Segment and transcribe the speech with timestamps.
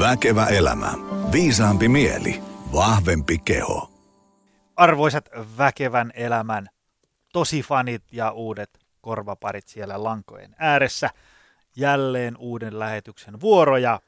[0.00, 0.92] Väkevä elämä.
[1.32, 2.42] Viisaampi mieli.
[2.72, 3.90] Vahvempi keho.
[4.76, 5.28] Arvoisat
[5.58, 6.68] väkevän elämän
[7.32, 11.10] tosifanit ja uudet korvaparit siellä lankojen ääressä.
[11.76, 14.00] Jälleen uuden lähetyksen vuoroja.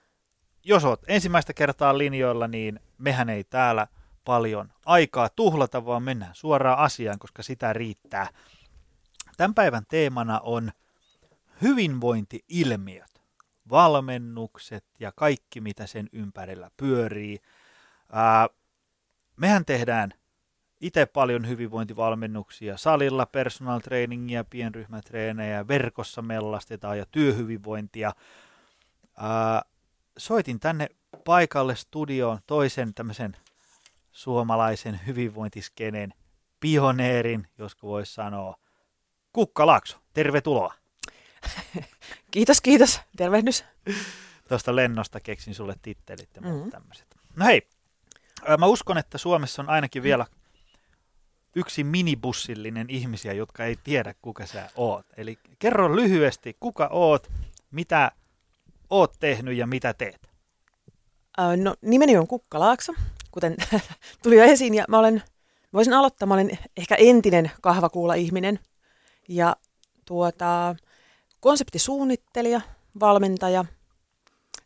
[0.64, 3.86] Jos oot ensimmäistä kertaa linjoilla, niin mehän ei täällä
[4.24, 8.28] paljon aikaa tuhlata, vaan mennään suoraan asiaan, koska sitä riittää.
[9.36, 10.72] Tämän päivän teemana on
[11.62, 13.11] hyvinvointiilmiöt,
[13.70, 17.38] valmennukset ja kaikki, mitä sen ympärillä pyörii.
[18.12, 18.48] Ää,
[19.36, 20.12] mehän tehdään
[20.80, 28.12] itse paljon hyvinvointivalmennuksia salilla, personal trainingia, pienryhmätreenejä, verkossa mellastetaan ja työhyvinvointia.
[29.16, 29.62] Ää,
[30.18, 30.88] soitin tänne
[31.24, 33.36] paikalle studioon toisen tämmöisen
[34.12, 36.14] suomalaisen hyvinvointiskenen
[36.60, 38.56] pioneerin, josko voisi sanoa,
[39.32, 39.98] Kukka Laakso.
[40.12, 40.81] Tervetuloa.
[42.30, 43.00] Kiitos, kiitos.
[43.16, 43.64] Tervehdys.
[44.48, 46.70] Tuosta lennosta keksin sulle tittelit ja mm-hmm.
[46.70, 47.06] tämmöiset.
[47.36, 47.68] No hei,
[48.58, 50.26] mä uskon, että Suomessa on ainakin vielä
[51.56, 55.06] yksi minibussillinen ihmisiä, jotka ei tiedä, kuka sä oot.
[55.16, 57.30] Eli kerro lyhyesti, kuka oot,
[57.70, 58.12] mitä
[58.90, 60.28] oot tehnyt ja mitä teet.
[61.56, 62.92] No, nimeni on Kukka Laakso,
[63.30, 63.56] kuten
[64.22, 65.22] tuli jo esiin, ja mä olen,
[65.72, 68.58] voisin aloittaa, mä olen ehkä entinen kahvakuula-ihminen,
[69.28, 69.56] ja
[70.04, 70.76] tuota,
[71.42, 72.60] konseptisuunnittelija,
[73.00, 73.64] valmentaja.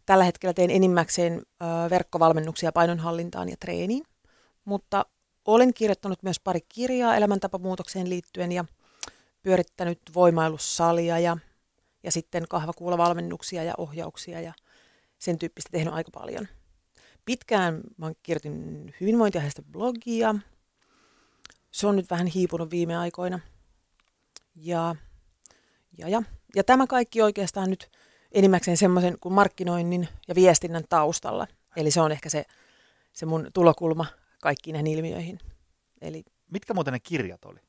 [0.06, 1.42] Tällä hetkellä teen enimmäkseen
[1.90, 4.04] verkkovalmennuksia painonhallintaan ja treeniin,
[4.64, 5.06] mutta
[5.44, 8.64] olen kirjoittanut myös pari kirjaa elämäntapamuutokseen liittyen ja
[9.42, 11.36] pyörittänyt voimailussalia ja,
[12.02, 14.52] ja sitten kahvakuulavalmennuksia ja ohjauksia ja
[15.18, 16.48] sen tyyppistä tehnyt aika paljon.
[17.24, 20.34] Pitkään mä kirjoitin hyvinvointiaiheesta blogia.
[21.70, 23.40] Se on nyt vähän hiipunut viime aikoina.
[24.54, 24.96] Ja,
[25.98, 26.22] ja, ja,
[26.56, 27.90] ja tämä kaikki oikeastaan nyt
[28.32, 31.46] enimmäkseen semmoisen kuin markkinoinnin ja viestinnän taustalla.
[31.76, 32.44] Eli se on ehkä se,
[33.12, 34.06] se mun tulokulma
[34.42, 35.38] kaikkiin näihin ilmiöihin.
[36.00, 37.60] Eli, Mitkä muuten ne kirjat oli?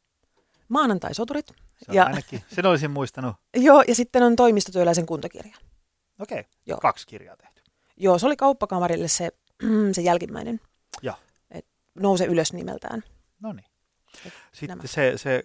[0.67, 1.47] Maanantai-soturit.
[1.77, 3.35] Se ja, ainakin, sen olisin muistanut.
[3.55, 5.57] Joo, ja sitten on toimistotyöläisen kuntokirja.
[6.19, 6.77] Okei, okay.
[6.81, 7.61] kaksi kirjaa tehty.
[7.97, 9.29] Joo, se oli kauppakamarille se,
[9.95, 10.59] se jälkimmäinen.
[11.01, 11.15] Joo.
[11.51, 11.65] Et
[11.95, 13.03] nouse ylös nimeltään.
[13.39, 13.65] No niin.
[14.51, 14.87] Sitten nämä.
[14.87, 15.43] se, se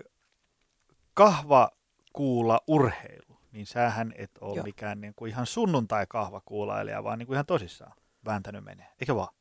[1.15, 4.65] kahvakuula urheilu, niin sähän et ole Joo.
[4.65, 7.93] mikään niin kuin ihan sunnuntai-kahvakuulailija, vaan niin kuin ihan tosissaan
[8.25, 9.35] vääntänyt menee, eikö vaan?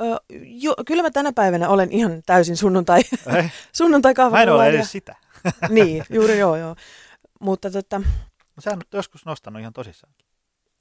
[0.00, 3.00] Öö, jo, kyllä mä tänä päivänä olen ihan täysin sunnuntai,
[3.72, 5.16] sunnuntai Mä en ole edes sitä.
[5.68, 6.76] niin, juuri joo, joo.
[7.40, 7.98] Mutta tota...
[7.98, 10.12] No, sä oot joskus nostanut ihan tosissaan.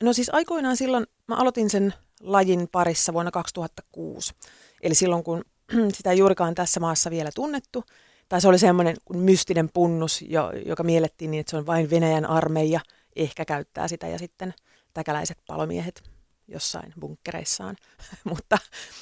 [0.03, 4.33] No siis aikoinaan silloin, mä aloitin sen lajin parissa vuonna 2006.
[4.81, 5.45] Eli silloin, kun
[5.97, 7.83] sitä ei juurikaan tässä maassa vielä tunnettu,
[8.29, 10.23] tai se oli semmoinen mystinen punnus,
[10.65, 12.79] joka miellettiin niin, että se on vain Venäjän armeija,
[13.15, 14.53] ehkä käyttää sitä, ja sitten
[14.93, 16.03] täkäläiset palomiehet
[16.47, 17.75] jossain bunkkereissaan.
[18.29, 18.57] mutta,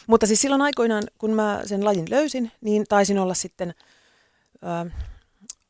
[0.07, 3.73] mutta siis silloin aikoinaan, kun mä sen lajin löysin, niin taisin olla sitten
[4.61, 4.85] ää,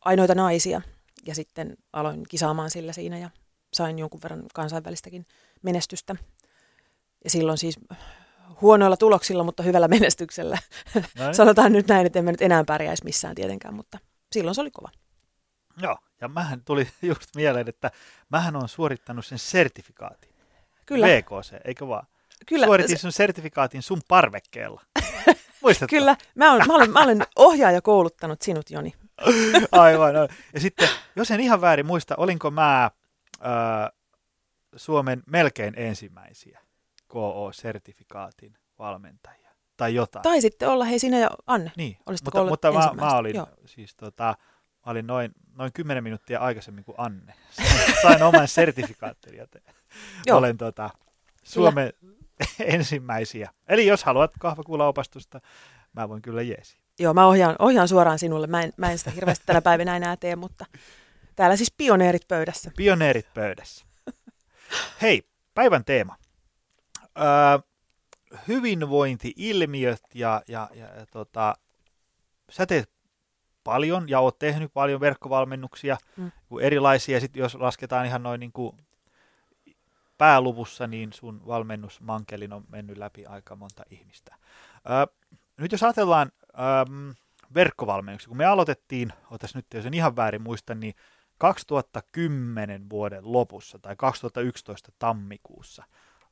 [0.02, 0.82] ainoita naisia.
[1.26, 3.30] Ja sitten aloin kisaamaan sillä siinä ja
[3.74, 5.26] sain jonkun verran kansainvälistäkin
[5.62, 6.16] menestystä.
[7.24, 7.80] Ja silloin siis
[8.62, 10.58] huonoilla tuloksilla, mutta hyvällä menestyksellä.
[11.18, 11.36] Näin.
[11.36, 13.98] Sanotaan nyt näin, että en mä nyt enää pärjäisi missään tietenkään, mutta
[14.32, 14.90] silloin se oli kova.
[15.82, 17.92] Joo, ja mähän tuli just mieleen, että
[18.30, 20.32] mähän on suorittanut sen sertifikaatin.
[20.86, 21.08] Kyllä.
[21.08, 22.08] VKC, eikö vaan?
[22.46, 22.66] Kyllä.
[22.66, 24.82] Suoritin sun sertifikaatin sun parvekkeella.
[25.64, 25.96] Muistatko?
[25.96, 26.16] Kyllä.
[26.36, 28.94] Mä olen, mä, olen, mä olen ohjaaja kouluttanut sinut, Joni.
[29.72, 30.30] aivan, aivan.
[30.54, 32.92] Ja sitten, jos en ihan väärin muista, olinko mä äh,
[34.76, 36.65] Suomen melkein ensimmäisiä
[37.16, 40.24] KO-sertifikaatin valmentajia tai jotain.
[40.24, 41.72] Tai sitten olla, hei sinä ja Anne.
[41.78, 43.48] Niin, mutta, mutta mä, mä olin Joo.
[43.66, 44.36] siis tota,
[44.86, 47.34] mä olin noin, noin 10 minuuttia aikaisemmin kuin Anne.
[48.02, 49.62] Sain oman sertifikaattini, joten
[50.32, 50.90] olen tota,
[51.44, 51.94] Suomen
[52.60, 53.52] ensimmäisiä.
[53.68, 55.42] Eli jos haluat kahvakuulaopastusta,
[55.94, 56.78] mä voin kyllä jeesi.
[57.00, 58.48] Joo, mä ohjaan, ohjaan suoraan sinulle.
[58.48, 60.66] Mä en, mä en sitä hirveästi tänä päivänä enää tee, mutta
[61.36, 62.72] täällä siis pioneerit pöydässä.
[62.78, 63.86] Pioneerit pöydässä.
[65.02, 66.16] Hei, päivän teema.
[68.48, 71.56] Hyvinvointi-ilmiöt ja, ja, ja, ja tota,
[72.50, 72.90] sä teet
[73.64, 76.32] paljon ja oot tehnyt paljon verkkovalmennuksia, mm.
[76.62, 77.20] erilaisia.
[77.20, 78.78] Sitten jos lasketaan ihan noin niin kuin
[80.18, 84.36] pääluvussa, niin sun valmennusmankelin on mennyt läpi aika monta ihmistä.
[84.90, 85.16] Öö,
[85.58, 86.32] nyt jos ajatellaan
[87.54, 90.94] verkkovalmennuksia, kun me aloitettiin, otas nyt jos en ihan väärin muista, niin
[91.38, 95.84] 2010 vuoden lopussa tai 2011 tammikuussa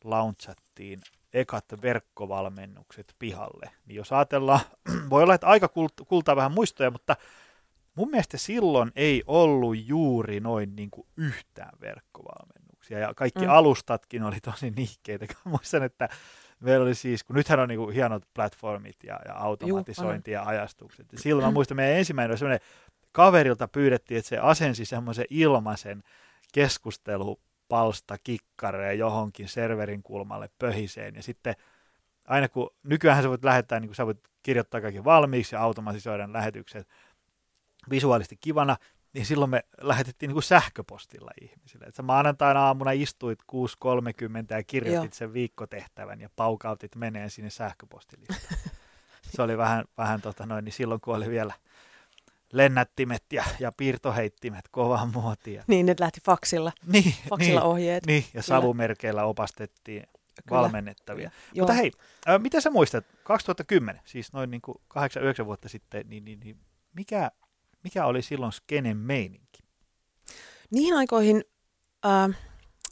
[0.03, 1.01] launchattiin
[1.33, 3.71] ekat verkkovalmennukset pihalle.
[3.85, 4.59] Niin jos ajatellaan,
[5.09, 5.69] voi olla, että aika
[6.07, 7.15] kultaa vähän muistoja, mutta
[7.95, 13.49] mun mielestä silloin ei ollut juuri noin niin kuin yhtään verkkovalmennuksia ja kaikki Mm.
[13.49, 15.25] alustatkin oli tosi nihkeitä.
[15.43, 16.09] Muistan, että
[16.59, 21.11] meillä oli siis, kun nythän on niinku hienot platformit ja, ja automatisointi ja ajastukset.
[21.11, 22.67] Ja silloin mä muistan, meidän ensimmäinen oli semmoinen,
[23.11, 26.03] kaverilta pyydettiin, että se asensi semmoisen ilmaisen
[27.63, 31.15] keskustelupalsta kikkareen johonkin serverin kulmalle pöhiseen.
[31.15, 31.55] Ja sitten
[32.27, 36.33] aina kun, nykyään sä voit lähettää, niin kun sä voit kirjoittaa kaikki valmiiksi ja automatisoida
[36.33, 36.87] lähetykset
[37.89, 38.77] visuaalisesti kivana,
[39.13, 41.85] niin silloin me lähetettiin niin kuin sähköpostilla ihmisille.
[41.85, 43.57] Et sä maanantaina aamuna istuit 6.30
[44.49, 45.17] ja kirjoitit Joo.
[45.17, 48.59] sen viikkotehtävän ja paukautit meneen sinne sähköpostilistaan.
[49.35, 51.53] Se oli vähän, vähän tota noin, niin silloin kun oli vielä
[52.53, 55.63] lennättimet ja, ja piirtoheittimet kovaa muotia.
[55.67, 58.05] Niin, ne lähti faksilla, Niin, faksilla niin, ohjeet.
[58.05, 60.61] niin, ja savumerkeillä opastettiin Kyllä.
[60.61, 61.31] valmennettavia.
[61.53, 61.63] Joo.
[61.63, 61.91] Mutta hei,
[62.25, 64.77] ää, mitä sä muistat, 2010, siis noin niin kuin
[65.41, 66.57] 8-9 vuotta sitten, niin, niin, niin
[66.93, 67.31] mikä,
[67.83, 69.63] mikä oli silloin skenen meininki?
[70.71, 71.43] Niihin aikoihin
[72.05, 72.37] äh,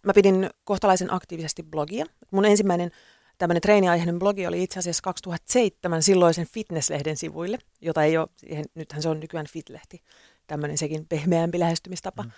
[0.05, 2.05] mä pidin kohtalaisen aktiivisesti blogia.
[2.31, 2.91] Mun ensimmäinen
[3.41, 9.01] tämmöinen treeniaiheinen blogi oli itse asiassa 2007 silloisen fitnesslehden sivuille, jota ei ole, siihen, nythän
[9.01, 10.03] se on nykyään Fitlehti,
[10.47, 12.23] tämmöinen sekin pehmeämpi lähestymistapa.
[12.23, 12.31] Mm.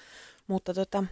[0.47, 1.03] Mutta tota,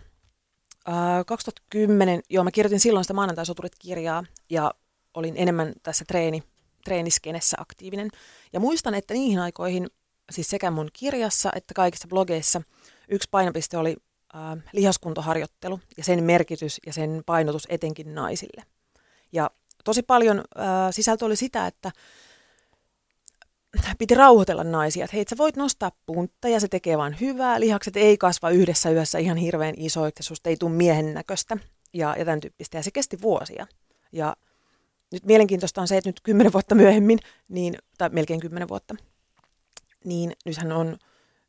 [0.89, 4.73] äh, 2010, joo mä kirjoitin silloin sitä maanantai-soturit-kirjaa ja
[5.13, 6.43] olin enemmän tässä treeni,
[6.85, 8.09] treeniskenessä aktiivinen.
[8.53, 9.89] Ja muistan, että niihin aikoihin,
[10.31, 12.61] siis sekä mun kirjassa että kaikissa blogeissa,
[13.09, 13.95] yksi painopiste oli
[14.35, 18.63] äh, lihaskuntoharjoittelu ja sen merkitys ja sen painotus etenkin naisille.
[19.31, 19.49] Ja
[19.83, 21.91] tosi paljon äh, sisältö oli sitä, että
[23.97, 27.97] piti rauhoitella naisia, että hei, sä voit nostaa puntta ja se tekee vaan hyvää, lihakset
[27.97, 31.57] ei kasva yhdessä yössä ihan hirveän isoiksi susta ei tule miehen näköistä
[31.93, 32.77] ja, ja tämän tyyppistä.
[32.77, 33.67] Ja se kesti vuosia.
[34.11, 34.35] Ja
[35.11, 37.19] nyt mielenkiintoista on se, että nyt kymmenen vuotta myöhemmin,
[37.49, 38.95] niin, tai melkein kymmenen vuotta,
[40.05, 40.97] niin nythän on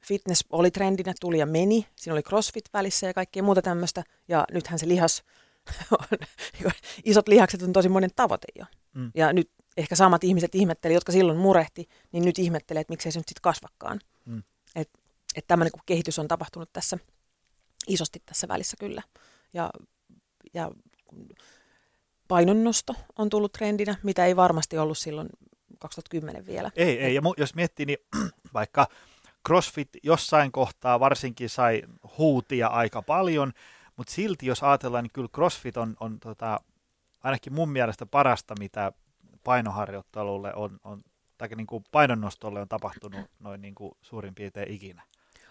[0.06, 1.87] fitness oli trendinä, tuli ja meni.
[1.96, 4.02] Siinä oli crossfit välissä ja kaikkea muuta tämmöistä.
[4.28, 5.23] Ja nythän se lihas,
[7.05, 8.64] isot lihakset on tosi monen tavoite jo.
[8.94, 9.11] Mm.
[9.14, 13.19] Ja nyt ehkä samat ihmiset ihmetteli, jotka silloin murehti, niin nyt ihmettelee, että miksei se
[13.19, 14.00] nyt sitten kasvakaan.
[14.25, 14.43] Mm.
[14.76, 14.99] Että
[15.37, 16.99] et tämmöinen kehitys on tapahtunut tässä
[17.88, 19.03] isosti tässä välissä kyllä.
[19.53, 19.70] Ja,
[20.55, 20.70] ja
[22.29, 25.29] painonnosto on tullut trendinä, mitä ei varmasti ollut silloin
[25.79, 26.70] 2010 vielä.
[26.76, 27.14] Ei, ei.
[27.14, 27.99] Ja mu- jos miettii, niin
[28.55, 28.87] vaikka
[29.49, 31.82] CrossFit jossain kohtaa varsinkin sai
[32.19, 33.53] huutia aika paljon,
[34.02, 36.60] mutta silti jos ajatellaan, niin kyllä CrossFit on, on tota,
[37.22, 38.93] ainakin mun mielestä parasta, mitä
[39.44, 41.04] painoharjoittelulle on, on
[41.38, 45.02] tai niin kuin painonnostolle on tapahtunut noin niin kuin suurin piirtein ikinä.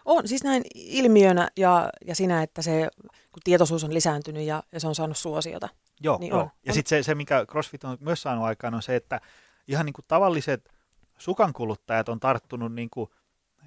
[0.05, 4.79] On siis näin ilmiönä ja, ja siinä, että se kun tietoisuus on lisääntynyt ja, ja
[4.79, 5.69] se on saanut suosiota.
[6.01, 6.41] Joo, Niin joo.
[6.41, 6.49] on.
[6.65, 9.21] ja sitten se, se, mikä CrossFit on myös saanut aikaan, on se, että
[9.67, 10.69] ihan niin kuin tavalliset
[11.17, 13.09] sukankuluttajat on tarttunut niin kuin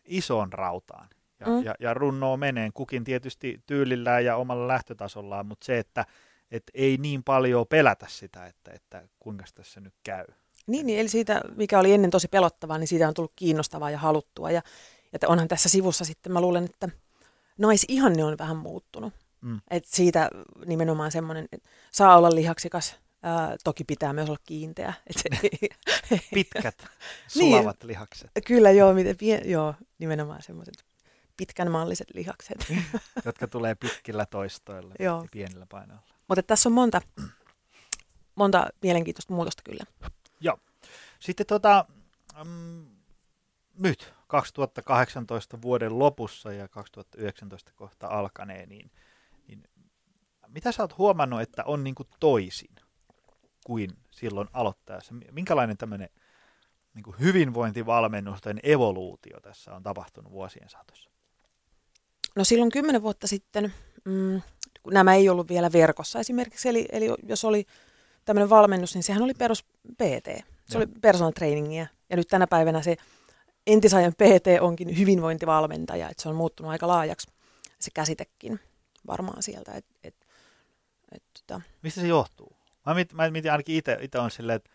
[0.04, 1.08] isoon rautaan
[1.46, 1.64] ja, Mm.
[1.64, 6.06] ja, ja runnoo meneen, kukin tietysti tyylillään ja omalla lähtötasollaan, mutta se, että
[6.50, 10.24] et ei niin paljon pelätä sitä, että, että kuinka tässä nyt käy.
[10.66, 13.98] Niin, niin, eli siitä, mikä oli ennen tosi pelottavaa, niin siitä on tullut kiinnostavaa ja
[13.98, 14.50] haluttua.
[14.50, 14.62] Ja,
[15.12, 16.88] ja onhan tässä sivussa sitten, mä luulen, että
[17.58, 19.12] naisihanne on vähän muuttunut.
[19.40, 19.60] Mm.
[19.70, 20.30] Et siitä
[20.66, 24.92] nimenomaan semmoinen, että saa olla lihaksikas, ää, toki pitää myös olla kiinteä.
[26.10, 26.76] Et Pitkät,
[27.34, 27.50] Niin.
[27.52, 30.74] sulavat lihakset, kyllä joo, miten, pie- joo, nimenomaan semmoiset
[31.36, 32.66] pitkän malliset lihakset.
[33.24, 35.22] jotka tulee pitkillä toistoilla Joo.
[35.22, 36.04] ja pienillä painoilla.
[36.28, 37.00] Mutta tässä on monta,
[38.34, 39.84] monta mielenkiintoista muutosta kyllä.
[41.24, 41.84] Sitten tota,
[42.44, 42.86] mm,
[43.78, 48.90] nyt 2018 vuoden lopussa ja 2019 kohta alkaneen, niin,
[49.48, 49.62] niin
[50.48, 52.74] mitä sä oot huomannut, että on niin kuin toisin
[53.66, 55.14] kuin silloin aloittaessa?
[55.30, 56.08] Minkälainen tämmöinen
[56.94, 61.10] niin kuin hyvinvointivalmennusten evoluutio tässä on tapahtunut vuosien saatossa?
[62.34, 63.72] No silloin kymmenen vuotta sitten,
[64.04, 64.42] mm,
[64.82, 67.66] kun nämä ei ollut vielä verkossa esimerkiksi, eli, eli jos oli
[68.24, 69.64] tämmöinen valmennus, niin sehän oli perus
[69.96, 70.26] PT.
[70.26, 70.82] Se Joo.
[70.82, 71.86] oli personal trainingia.
[72.10, 72.96] Ja nyt tänä päivänä se
[73.66, 77.28] entisajan PT onkin hyvinvointivalmentaja, että se on muuttunut aika laajaksi
[77.78, 78.60] se käsitekin
[79.06, 79.72] varmaan sieltä.
[79.72, 80.14] Et, et,
[81.12, 82.56] et, tota, Mistä se johtuu?
[82.86, 84.70] Mä mietin, mä mietin ainakin itse, itse on silleen, että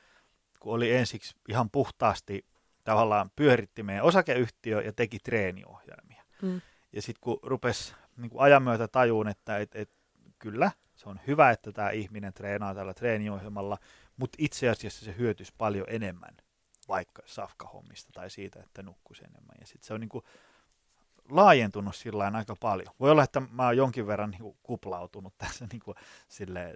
[0.60, 2.46] kun oli ensiksi ihan puhtaasti
[2.84, 6.24] tavallaan pyöritti meidän osakeyhtiö ja teki treeniohjelmia.
[6.42, 6.62] mm,
[6.93, 9.89] Ja sitten kun rupesi niin kuin ajan myötä tajuun, että et, et,
[10.39, 13.77] kyllä, se on hyvä, että tämä ihminen treenaa tällä treeniohjelmalla,
[14.17, 16.38] mutta itse asiassa se hyötyisi paljon enemmän
[16.88, 19.55] vaikka safkahommista tai siitä, että nukkuisi enemmän.
[19.60, 20.24] Ja sitten se on niin kuin
[21.29, 22.93] laajentunut sillä aika paljon.
[23.00, 26.75] Voi olla, että mä oon jonkin verran niin kuin kuplautunut tässä niin kuin sille,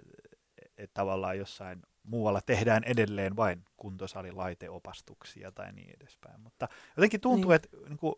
[0.78, 6.40] että tavallaan jossain muualla tehdään edelleen vain kuntosalilaiteopastuksia tai niin edespäin.
[6.40, 7.56] Mutta jotenkin tuntuu, Niin.
[7.56, 8.14] että niin kuin,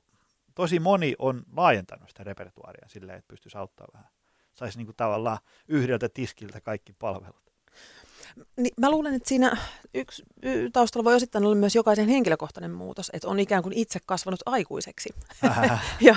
[0.57, 4.09] tosi moni on laajentanut sitä repertuaaria silleen, että pystyisi auttamaan vähän
[4.53, 7.47] saisi niin kuin tavallaan yhdeltä tiskiltä kaikki palvelut.
[8.57, 9.57] Niin, mä luulen, että siinä
[9.95, 10.23] yksi
[10.73, 15.15] taustalla voi osittain olla myös jokaisen henkilökohtainen muutos, että on ikään kuin itse kasvanut aikuiseksi
[16.01, 16.17] ja,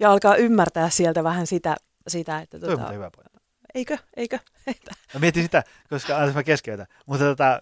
[0.00, 1.76] ja alkaa ymmärtää sieltä vähän sitä,
[2.08, 2.60] sitä että...
[2.60, 3.38] Tuota, Tuo hyvä pointti.
[3.74, 3.98] Eikö?
[4.16, 4.38] Eikö?
[5.14, 7.60] Mä mietin sitä, koska anteeksi mä keskeytän, mutta tota,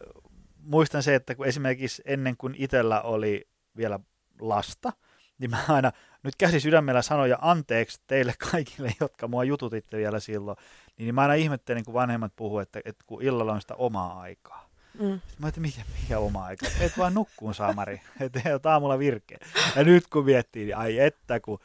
[0.58, 4.00] muistan se, että kun esimerkiksi ennen kuin itsellä oli vielä
[4.40, 4.92] lasta,
[5.38, 10.56] niin mä aina nyt käsi sydämellä sanoja anteeksi teille kaikille, jotka mua jututitte vielä silloin,
[10.98, 14.72] niin mä aina ihmettelin, kun vanhemmat puhuu, että, että kun illalla on sitä omaa aikaa.
[14.94, 15.12] Mm.
[15.12, 16.66] Sitten mä ajattelin, mikä, mikä oma aika?
[16.80, 19.38] Et vaan nukkuun saamari, että aamulla virkeä.
[19.76, 21.58] Ja nyt kun miettii, niin ai että kun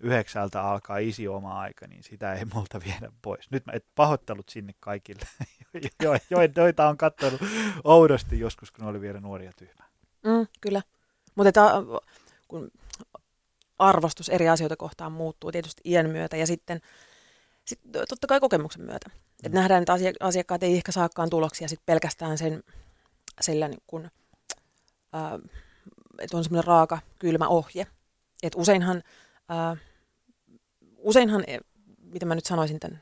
[0.00, 3.50] yhdeksältä alkaa isi oma aika, niin sitä ei multa viedä pois.
[3.50, 5.22] Nyt mä et pahoittelut sinne kaikille,
[6.02, 7.40] jo, jo, joita on katsonut
[7.84, 9.88] oudosti joskus, kun oli vielä nuoria tyhmää.
[10.24, 10.82] Mm, kyllä.
[11.34, 11.62] Mutta
[12.48, 12.70] kun
[13.78, 16.80] arvostus eri asioita kohtaan muuttuu tietysti iän myötä ja sitten
[17.64, 19.08] sit totta kai kokemuksen myötä.
[19.08, 19.20] Mm.
[19.44, 22.62] Et nähdään, että asiakkaat ei ehkä saakaan tuloksia sit pelkästään sen,
[23.40, 24.04] sillä niin kun,
[25.14, 25.32] äh,
[26.18, 27.86] että on semmoinen raaka, kylmä ohje.
[28.42, 29.02] Et useinhan,
[29.50, 29.80] äh,
[30.98, 31.58] useinhan, e,
[31.98, 33.00] mitä mä nyt sanoisin tämän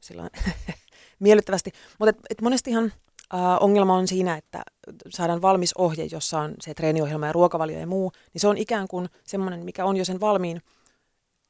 [0.00, 0.30] sillä
[1.18, 2.92] miellyttävästi, mutta et, et monestihan
[3.34, 4.62] äh, ongelma on siinä, että
[5.08, 8.88] saadaan valmis ohje, jossa on se treeniohjelma ja ruokavalio ja muu, niin se on ikään
[8.88, 10.62] kuin semmoinen, mikä on jo sen valmiin,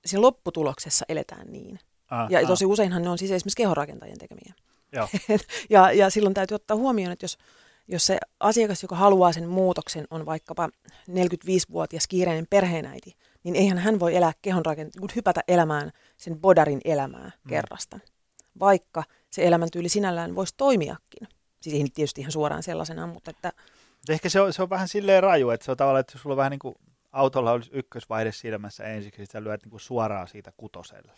[0.07, 1.79] siinä lopputuloksessa eletään niin.
[2.11, 2.47] Ah, ja ah.
[2.47, 4.55] tosi useinhan ne on siis esimerkiksi kehonrakentajien tekemiä.
[5.71, 7.39] ja, ja silloin täytyy ottaa huomioon, että jos,
[7.89, 10.69] jos se asiakas, joka haluaa sen muutoksen, on vaikkapa
[11.11, 17.49] 45-vuotias kiireinen perheenäiti, niin eihän hän voi elää kehonrakentajien, hypätä elämään sen bodarin elämää mm.
[17.49, 17.99] kerrasta.
[18.61, 21.29] Vaikka se elämäntyyli sinällään voisi toimiakin.
[21.71, 23.53] Siis ei tietysti ihan suoraan sellaisena, mutta että...
[24.09, 26.37] Ehkä se on, se on vähän silleen raju, että se on tavallaan, että sulla on
[26.37, 26.75] vähän niin kuin
[27.13, 31.13] autolla olisi ykkösvaihde silmässä ensiksi, ja sitten lyöt niin kuin suoraan siitä kutoselle.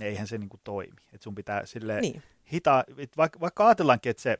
[0.00, 0.96] Niin eihän se niin kuin toimi.
[1.12, 2.22] Et sun pitää silleen niin.
[2.52, 2.84] hitaa,
[3.16, 4.38] vaikka, vaikka ajatellaankin, että se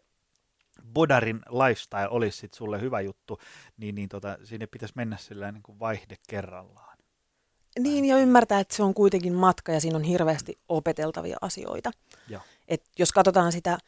[0.92, 3.40] Bodarin lifestyle olisi sit sulle hyvä juttu,
[3.76, 6.98] niin, niin tota, sinne pitäisi mennä sillä niin kuin vaihde kerrallaan.
[7.78, 11.90] Niin, ja ymmärtää, että se on kuitenkin matka ja siinä on hirveästi opeteltavia asioita.
[12.28, 12.42] Joo.
[12.68, 13.78] Et jos katsotaan sitä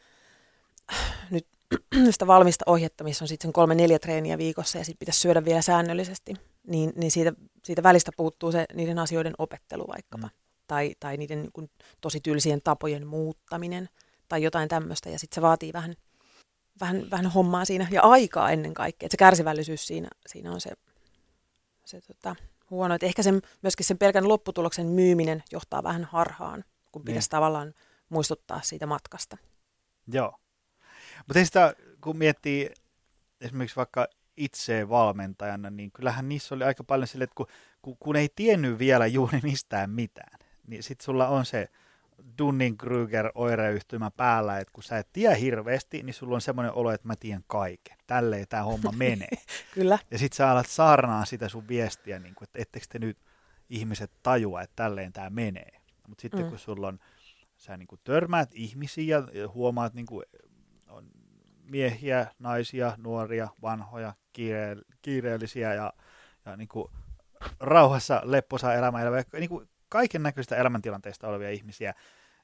[1.31, 1.47] nyt
[2.11, 5.45] sitä valmista ohjetta, missä on sitten sen kolme neljä treeniä viikossa ja sitten pitäisi syödä
[5.45, 6.33] vielä säännöllisesti,
[6.67, 7.33] niin, niin siitä,
[7.63, 10.27] siitä välistä puuttuu se niiden asioiden opettelu vaikkapa.
[10.27, 10.33] Mm.
[10.67, 11.69] Tai, tai niiden niin kuin,
[12.01, 13.89] tosi tylsien tapojen muuttaminen
[14.29, 15.09] tai jotain tämmöistä.
[15.09, 15.95] Ja sitten se vaatii vähän,
[16.79, 19.05] vähän, vähän hommaa siinä ja aikaa ennen kaikkea.
[19.05, 20.71] Et se kärsivällisyys siinä, siinä on se,
[21.85, 22.35] se tota,
[22.69, 22.95] huono.
[22.95, 27.31] Et ehkä sen, myöskin sen pelkän lopputuloksen myyminen johtaa vähän harhaan, kun pitäisi niin.
[27.31, 27.73] tavallaan
[28.09, 29.37] muistuttaa siitä matkasta.
[30.07, 30.39] Joo.
[31.27, 32.71] Mutta sitä, kun miettii
[33.41, 34.07] esimerkiksi vaikka
[34.37, 37.47] itse valmentajana, niin kyllähän niissä oli aika paljon sille, että kun,
[37.81, 41.69] kun, kun ei tiennyt vielä juuri mistään mitään, niin sitten sulla on se
[42.37, 47.07] Dunning-Kruger oireyhtymä päällä, että kun sä et tiedä hirveästi, niin sulla on semmoinen olo, että
[47.07, 47.97] mä tiedän kaiken.
[48.07, 49.29] Tälleen tämä homma menee.
[49.73, 49.99] Kyllä.
[50.11, 53.17] Ja sitten sä alat saarnaa sitä sun viestiä, niin kun, että ettekö te nyt
[53.69, 55.81] ihmiset tajua, että tälleen tämä menee.
[56.07, 56.49] Mutta sitten mm.
[56.49, 56.99] kun sulla on,
[57.57, 60.48] sä niin kuin törmäät ihmisiä ja huomaat niin kuin on
[61.69, 65.93] miehiä, naisia, nuoria, vanhoja, kiire- kiireellisiä ja,
[66.45, 66.91] ja niin kuin
[67.59, 71.93] rauhassa lepposa elämä eläviä, niin kuin kaiken näköistä elämäntilanteista olevia ihmisiä,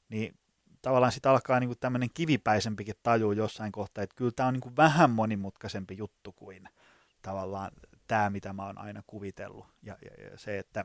[0.08, 0.38] niin
[0.82, 4.60] tavallaan sitten alkaa niin kuin tämmöinen kivipäisempikin taju jossain kohtaa, että kyllä tämä on niin
[4.60, 6.68] kuin vähän monimutkaisempi juttu kuin
[7.22, 7.70] tavallaan
[8.06, 9.66] tämä, mitä mä oon aina kuvitellut.
[9.82, 10.84] Ja, ja, ja se, että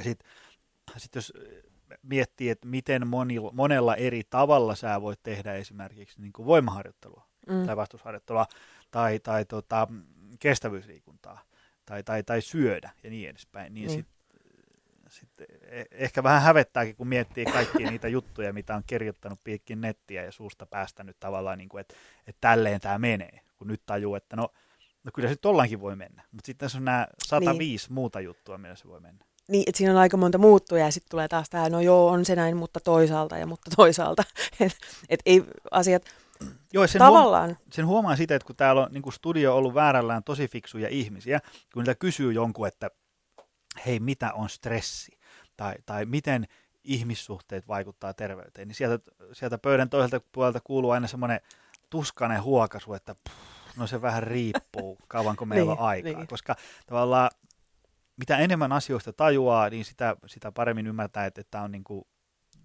[0.00, 0.28] sitten
[0.96, 1.32] sit jos
[2.02, 7.66] miettii, että miten moni, monella eri tavalla sä voit tehdä esimerkiksi niin kuin voimaharjoittelua mm.
[7.66, 8.46] tai vastusharjoittelua
[8.90, 9.88] tai, tai tota,
[10.38, 11.38] kestävyysliikuntaa
[11.86, 13.94] tai, tai, tai syödä ja niin edespäin, niin mm.
[13.94, 14.22] sitten
[15.12, 20.24] sit e, ehkä vähän hävettääkin, kun miettii kaikkia niitä juttuja, mitä on kirjoittanut pitkin nettiä
[20.24, 21.94] ja suusta päästänyt tavallaan, niin kuin, että,
[22.26, 24.48] että tälleen tämä menee, kun nyt tajuu, että no,
[25.04, 27.94] no kyllä se tollainkin voi mennä, mutta sitten se on nämä 105 niin.
[27.94, 29.24] muuta juttua, millä se voi mennä.
[29.48, 32.24] Niin, että siinä on aika monta muuttuja ja sitten tulee taas tämä, no joo, on
[32.24, 34.24] se näin, mutta toisaalta ja mutta toisaalta.
[34.60, 36.02] että et ei asiat
[36.72, 37.48] Joo, sen tavallaan...
[37.48, 40.88] Huom- sen huomaa sitä, että kun täällä on niin kuin studio ollut väärällään tosi fiksuja
[40.88, 41.40] ihmisiä,
[41.74, 42.90] kun niitä kysyy jonkun, että
[43.86, 45.18] hei, mitä on stressi?
[45.56, 46.46] Tai, tai miten
[46.84, 51.40] ihmissuhteet vaikuttaa terveyteen, niin sieltä, sieltä pöydän toiselta puolelta kuuluu aina semmoinen
[51.90, 53.36] tuskainen huokasu, että pff,
[53.76, 56.12] no se vähän riippuu, kauanko meillä niin, on aikaa.
[56.12, 56.26] Niin.
[56.26, 56.56] Koska
[56.86, 57.30] tavallaan
[58.16, 62.04] mitä enemmän asioista tajuaa, niin sitä, sitä paremmin ymmärtää, että tämä on niin kuin,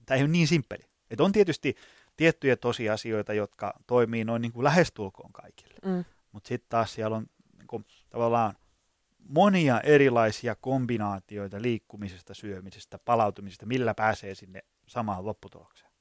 [0.05, 0.84] tämä ei ole niin simppeli.
[1.10, 1.75] Että on tietysti
[2.17, 5.79] tiettyjä tosiasioita, jotka toimii noin niin kuin lähestulkoon kaikille.
[5.86, 6.05] Mm.
[6.31, 8.55] Mutta sitten taas siellä on niin kuin, tavallaan
[9.29, 15.91] monia erilaisia kombinaatioita liikkumisesta, syömisestä, palautumisesta, millä pääsee sinne samaan lopputulokseen.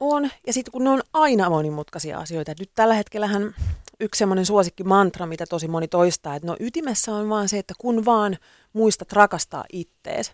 [0.00, 2.52] On, ja sitten kun ne on aina monimutkaisia asioita.
[2.58, 3.54] Nyt tällä hetkellähän
[4.00, 7.74] yksi semmoinen suosikki mantra, mitä tosi moni toistaa, että no ytimessä on vaan se, että
[7.78, 8.36] kun vaan
[8.72, 10.32] muistat rakastaa ittees,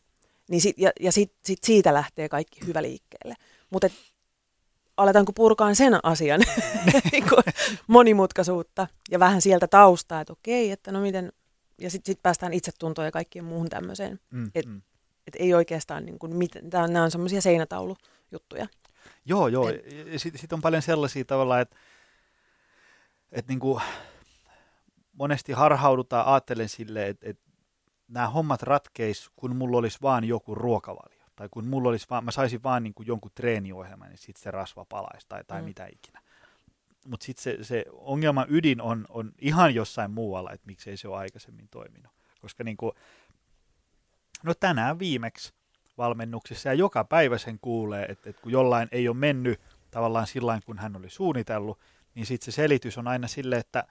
[0.50, 3.34] niin sit, ja, ja sit, sit siitä lähtee kaikki hyvä liikkeelle.
[3.70, 3.88] Mutta
[4.96, 6.40] aletaanko purkaan sen asian
[7.12, 7.24] niin
[7.86, 11.32] monimutkaisuutta ja vähän sieltä taustaa, että okei, että no miten,
[11.80, 14.20] ja sitten sit päästään itsetuntoon ja kaikkien muuhun tämmöiseen.
[14.30, 14.82] Mm, että mm.
[15.26, 16.52] et ei oikeastaan, niin kuin, mit,
[16.88, 18.66] nämä on semmoisia seinätaulujuttuja.
[19.24, 19.66] Joo, joo.
[20.16, 21.76] Sitten sit on paljon sellaisia tavalla, että
[23.32, 23.82] et niin kuin
[25.12, 27.38] monesti harhaudutaan, ajattelen silleen, että et
[28.08, 31.13] nämä hommat ratkeis, kun mulla olisi vaan joku ruokavalio.
[31.36, 34.50] Tai kun mulla olisi vaan, mä saisin vaan niin kuin jonkun treeniohjelman, niin sitten se
[34.50, 35.64] rasva palaisi tai, tai mm.
[35.64, 36.20] mitä ikinä.
[37.06, 41.16] Mutta sitten se, se ongelman ydin on, on ihan jossain muualla, että miksei se ole
[41.16, 42.12] aikaisemmin toiminut.
[42.40, 42.92] Koska niin kuin,
[44.42, 45.54] no tänään viimeksi
[45.98, 49.60] valmennuksessa ja joka päivä sen kuulee, että, että kun jollain ei ole mennyt
[49.90, 51.80] tavallaan sillä kun hän oli suunnitellut,
[52.14, 53.84] niin sitten se selitys on aina sille, että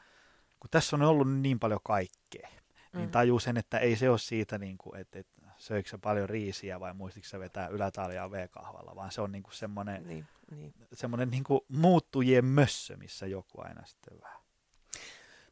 [0.60, 2.50] kun tässä on ollut niin paljon kaikkea,
[2.94, 3.12] niin mm.
[3.12, 6.80] tajuu sen, että ei se ole siitä, niin kuin, että, että söikö se paljon riisiä
[6.80, 10.74] vai muistiko se vetää ylätaljaa V-kahvalla, vaan se on niin kuin semmoinen, niin, niin.
[10.94, 14.42] semmoinen niin kuin muuttujien mössö, missä joku aina sitten vähän.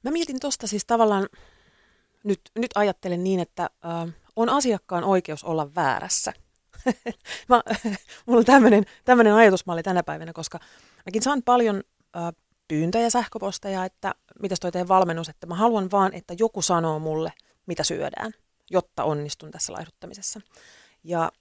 [0.04, 1.30] Mä mietin tuosta siis tavallaan,
[2.24, 6.34] nyt, nyt ajattelen niin, että äh, on asiakkaan oikeus olla väärässä.
[7.50, 7.62] Mä,
[8.26, 10.60] mulla on tämmöinen, tämmöinen ajatusmalli tänä päivänä, koska
[11.06, 11.84] mäkin saan paljon
[12.16, 12.34] äh,
[12.68, 17.34] pyyntöjä sähköposteja, että mitäs toi teidän valmennus, että mä haluan vaan, että joku sanoo mulle,
[17.66, 18.34] mitä syödään,
[18.72, 20.42] jotta onnistun tässä laihduttamisessa.
[21.04, 21.32] Ja,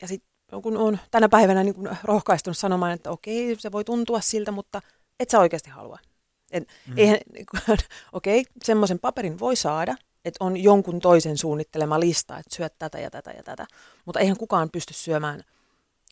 [0.00, 4.20] ja sitten kun on tänä päivänä niin kun rohkaistunut sanomaan, että okei, se voi tuntua
[4.20, 4.82] siltä, mutta
[5.20, 5.98] et sä oikeasti halua.
[6.50, 6.94] Et, mm.
[6.96, 7.18] eihän,
[8.12, 13.10] okei, semmoisen paperin voi saada, että on jonkun toisen suunnittelema lista, että syöt tätä ja
[13.10, 13.66] tätä ja tätä.
[14.04, 15.42] Mutta eihän kukaan pysty syömään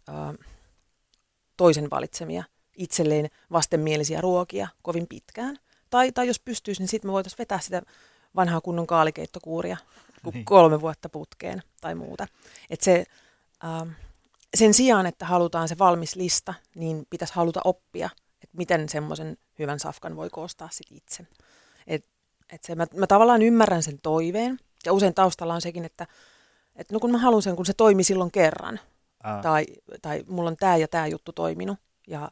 [0.09, 0.13] ö,
[1.57, 2.45] toisen valitsemia
[2.77, 5.59] itselleen vastenmielisiä ruokia kovin pitkään.
[5.91, 7.83] Tai, tai jos pystyisi, niin sitten me voitaisiin vetää sitä
[8.37, 9.77] vanhaa kunnon kaalikeittokuuria
[10.33, 10.45] niin.
[10.45, 12.27] kolme vuotta putkeen tai muuta.
[12.71, 13.05] Et se,
[13.65, 13.97] äh,
[14.55, 18.11] sen sijaan, että halutaan se valmis lista, niin pitäisi haluta oppia,
[18.43, 21.27] että miten semmoisen hyvän safkan voi koostaa sit itse.
[21.87, 22.07] Et,
[22.53, 26.07] et se, mä, mä tavallaan ymmärrän sen toiveen, ja usein taustalla on sekin, että
[26.77, 28.81] et no kun mä haluan sen, kun se toimi silloin kerran,
[29.43, 29.67] tai,
[30.03, 32.31] tai mulla on tämä ja tämä juttu toiminut, ja,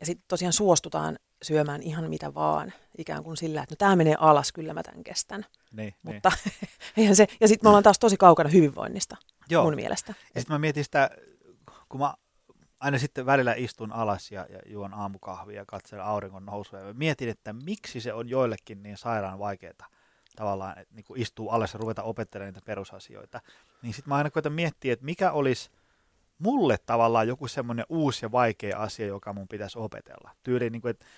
[0.00, 4.16] ja sitten tosiaan suostutaan syömään ihan mitä vaan, ikään kuin sillä, että no tämä menee
[4.18, 5.46] alas, kyllä mä tämän kestän.
[5.72, 6.68] Niin, Mutta niin.
[6.96, 9.16] eihän se, ja sitten me ollaan taas tosi kaukana hyvinvoinnista,
[9.48, 9.64] Joo.
[9.64, 10.14] mun mielestä.
[10.34, 11.10] Ja sitten mä mietin sitä,
[11.88, 12.14] kun mä
[12.80, 16.78] aina sitten välillä istun alas ja, ja juon aamukahvia ja katselen auringon nousua.
[16.78, 19.88] Ja mietin, että miksi se on joillekin niin sairaan vaikeaa
[20.36, 23.40] tavallaan, että niin istuu alas ja ruveta opettelemaan niitä perusasioita.
[23.82, 25.70] Niin sitten mä aina koitan miettiä, että mikä olisi
[26.38, 30.30] mulle tavallaan joku semmoinen uusi ja vaikea asia, joka mun pitäisi opetella.
[30.42, 31.10] Tyyli, niin kuin, että, että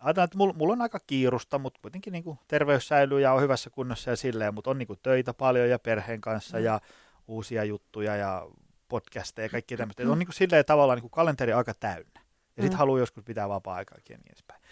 [0.00, 3.42] ajatellaan, että mulla, mulla on aika kiirusta, mutta kuitenkin niin kuin terveys säilyy ja on
[3.42, 6.64] hyvässä kunnossa ja silleen, mutta on niin kuin töitä paljon ja perheen kanssa mm.
[6.64, 6.80] ja
[7.28, 8.46] uusia juttuja ja
[8.88, 10.04] podcasteja ja kaikki tämmöistä.
[10.04, 10.10] Mm.
[10.10, 12.20] On niin kuin silleen tavallaan niin kuin kalenteri aika täynnä.
[12.56, 12.78] Ja sitten mm.
[12.78, 14.62] haluaa joskus pitää vapaa-aikaakin ja niin edespäin.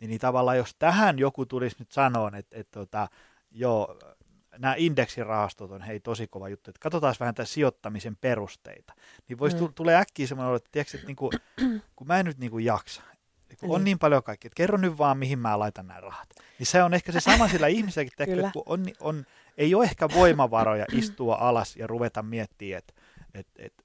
[0.00, 3.08] Niin, niin tavallaan jos tähän joku tulisi nyt sanoa, että, että, tota,
[3.50, 3.98] joo,
[4.58, 8.94] nämä indeksirahastot on hei tosi kova juttu, että katsotaan vähän tämän sijoittamisen perusteita.
[9.28, 9.74] Niin voisi mm.
[9.74, 11.30] tulee äkkiä semmoinen että, tiedätkö, että niinku,
[11.96, 13.02] kun mä en nyt niinku jaksa,
[13.60, 13.84] kun on niin.
[13.84, 16.28] niin paljon kaikki, että kerro nyt vaan, mihin mä laitan nämä rahat.
[16.58, 19.26] Niin se on ehkä se sama sillä ihmiselläkin, että kun on, on,
[19.58, 22.94] ei ole ehkä voimavaroja istua alas ja ruveta miettimään, että
[23.34, 23.84] että että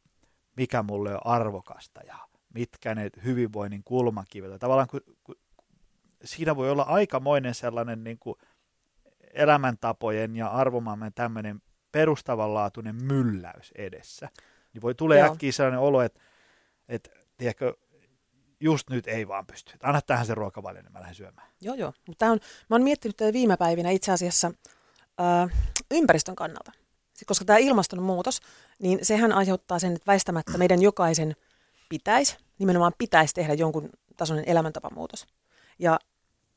[0.55, 2.15] mikä mulle on arvokasta ja
[2.53, 4.59] mitkä ne hyvinvoinnin kulmakivet.
[4.59, 5.35] Tavallaan kun, kun,
[6.23, 8.35] siinä voi olla aikamoinen sellainen niin kuin
[9.33, 14.29] elämäntapojen ja arvomaailman tämmöinen perustavanlaatuinen mylläys edessä.
[14.73, 16.19] Niin voi tulla äkkiä sellainen olo, että,
[16.89, 17.73] että tiedätkö,
[18.59, 19.73] just nyt ei vaan pysty.
[19.83, 21.47] Anna tähän se ruokavalio, niin mä lähden syömään.
[21.61, 21.93] Joo, joo.
[22.07, 22.39] Mutta on,
[22.69, 24.51] mä oon miettinyt tätä viime päivinä itse asiassa
[25.21, 25.57] äh,
[25.91, 26.71] ympäristön kannalta.
[27.25, 28.39] Koska tämä ilmastonmuutos,
[28.79, 31.35] niin sehän aiheuttaa sen, että väistämättä meidän jokaisen
[31.89, 35.25] pitäisi, nimenomaan pitäisi tehdä jonkun tasoinen elämäntapamuutos.
[35.79, 35.99] Ja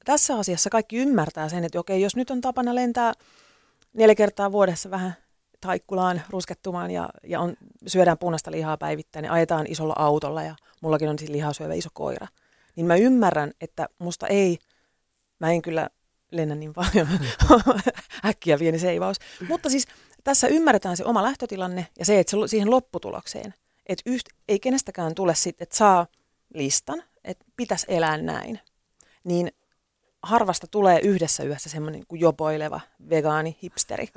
[0.04, 3.12] tässä asiassa kaikki ymmärtää sen, että okei, jos nyt on tapana lentää
[3.92, 5.16] neljä kertaa vuodessa vähän
[5.60, 7.54] taikkulaan ruskettumaan ja, ja on,
[7.86, 11.88] syödään punaista lihaa päivittäin ja ajetaan isolla autolla ja mullakin on siis lihaa syövä iso
[11.92, 12.26] koira,
[12.76, 14.58] niin mä ymmärrän, että musta ei,
[15.38, 15.90] mä en kyllä
[16.30, 17.08] lennä niin paljon,
[18.28, 19.16] äkkiä pieni seivaus,
[19.48, 19.86] mutta siis
[20.24, 23.54] tässä ymmärretään se oma lähtötilanne ja se, että se siihen lopputulokseen,
[23.86, 26.06] että yht, ei kenestäkään tule sitten, että saa
[26.54, 28.60] listan, että pitäisi elää näin,
[29.24, 29.52] niin
[30.22, 32.80] harvasta tulee yhdessä yössä semmoinen kuin jopoileva
[33.10, 34.08] vegaani hipsteri.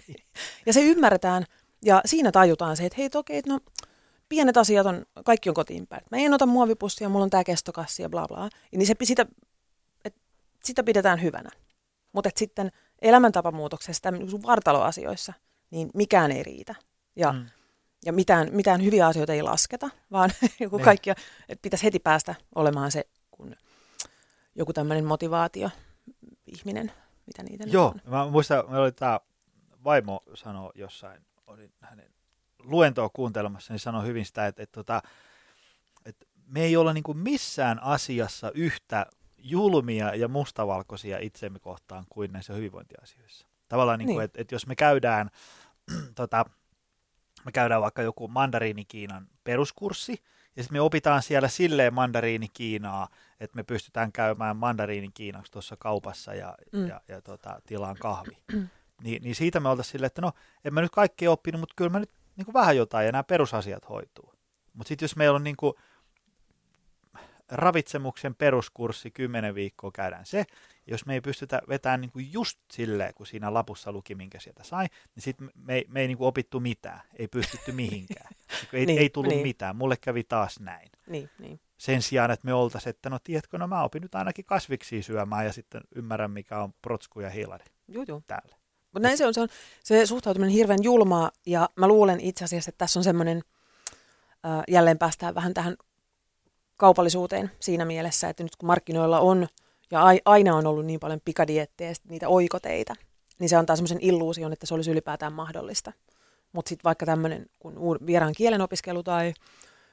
[0.66, 1.44] ja se ymmärretään
[1.84, 3.60] ja siinä tajutaan se, että hei toki, no
[4.28, 6.02] pienet asiat on, kaikki on kotiin päin.
[6.10, 8.48] Mä en ota muovipussia, mulla on tämä kestokassi ja bla bla.
[8.72, 9.26] Niin se, sitä,
[10.04, 10.14] et,
[10.64, 11.50] sitä pidetään hyvänä.
[12.12, 12.70] Mutta sitten
[13.02, 15.32] elämäntapamuutoksessa, niin vartaloasioissa,
[15.70, 16.74] niin mikään ei riitä.
[17.16, 17.46] Ja, mm.
[18.04, 20.30] ja mitään, mitään hyviä asioita ei lasketa, vaan
[20.60, 20.70] niin.
[20.84, 23.04] kaikki, että pitäisi heti päästä olemaan se
[24.54, 25.70] joku tämmöinen motivaatio
[26.46, 26.92] ihminen,
[27.26, 28.00] mitä niitä Joo, on.
[28.06, 29.20] mä muistan, me oli tämä
[29.84, 32.10] vaimo sanoi jossain, olin hänen
[32.58, 35.02] luentoa kuuntelemassa, niin sanoi hyvin sitä, että, että, että,
[36.04, 39.06] että me ei olla niin missään asiassa yhtä
[39.38, 43.46] julmia ja mustavalkoisia itsemme kohtaan kuin näissä hyvinvointiasioissa.
[43.68, 44.24] Tavallaan, niin kuin, niin.
[44.24, 45.30] Että, että jos me käydään,
[46.14, 46.44] tota,
[47.44, 50.22] me käydään vaikka joku mandariinikiinan peruskurssi,
[50.56, 53.08] ja sitten me opitaan siellä silleen mandariinikiinaa,
[53.40, 56.86] että me pystytään käymään mandariinikiinaksi tuossa kaupassa ja, mm.
[56.86, 58.38] ja, ja tota, tilaan kahvi.
[59.04, 60.32] Ni, niin siitä me oltaisiin silleen, että no,
[60.64, 63.22] en mä nyt kaikkea oppinut, mutta kyllä mä nyt niin kuin vähän jotain ja nämä
[63.22, 64.34] perusasiat hoituu.
[64.72, 65.74] Mutta sitten jos meillä on niin kuin
[67.54, 70.44] ravitsemuksen peruskurssi, kymmenen viikkoa käydään se,
[70.86, 74.64] jos me ei pystytä vetämään niin kuin just silleen, kun siinä lapussa luki, minkä sieltä
[74.64, 78.28] sai, niin sitten me, ei, me ei niin kuin opittu mitään, ei pystytty mihinkään.
[78.72, 79.42] ei, niin, ei tullut niin.
[79.42, 80.90] mitään, mulle kävi taas näin.
[81.06, 81.60] Niin, niin.
[81.78, 85.46] Sen sijaan, että me oltaisiin, että no tiedätkö, no mä opin nyt ainakin kasviksi syömään
[85.46, 88.56] ja sitten ymmärrän, mikä on protsku ja hilari Joo, täällä.
[88.92, 89.48] Mutta näin se on, se on
[89.82, 93.42] se suhtautuminen hirveän julmaa ja mä luulen itse asiassa, että tässä on semmoinen,
[94.46, 95.76] äh, jälleen päästään vähän tähän
[96.76, 99.46] kaupallisuuteen siinä mielessä, että nyt kun markkinoilla on
[99.90, 102.94] ja aina on ollut niin paljon pikadiettejä ja niitä oikoteita,
[103.38, 105.92] niin se antaa semmoisen illuusion, että se olisi ylipäätään mahdollista.
[106.52, 109.34] Mutta sitten vaikka tämmöinen kun vieraan kielen opiskelu tai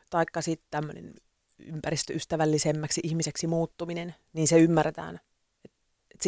[0.09, 1.13] taikka sitten tämmöinen
[1.59, 5.19] ympäristöystävällisemmäksi ihmiseksi muuttuminen, niin se ymmärretään.
[5.65, 5.71] Et,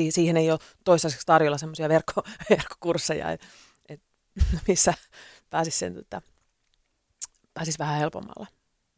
[0.10, 3.42] siihen ei ole toistaiseksi tarjolla semmoisia verkko, verkkokursseja, et,
[3.90, 4.02] et,
[4.68, 4.94] missä
[5.50, 6.22] pääsisi, sen, että,
[7.54, 8.48] pääsisi vähän helpommalla.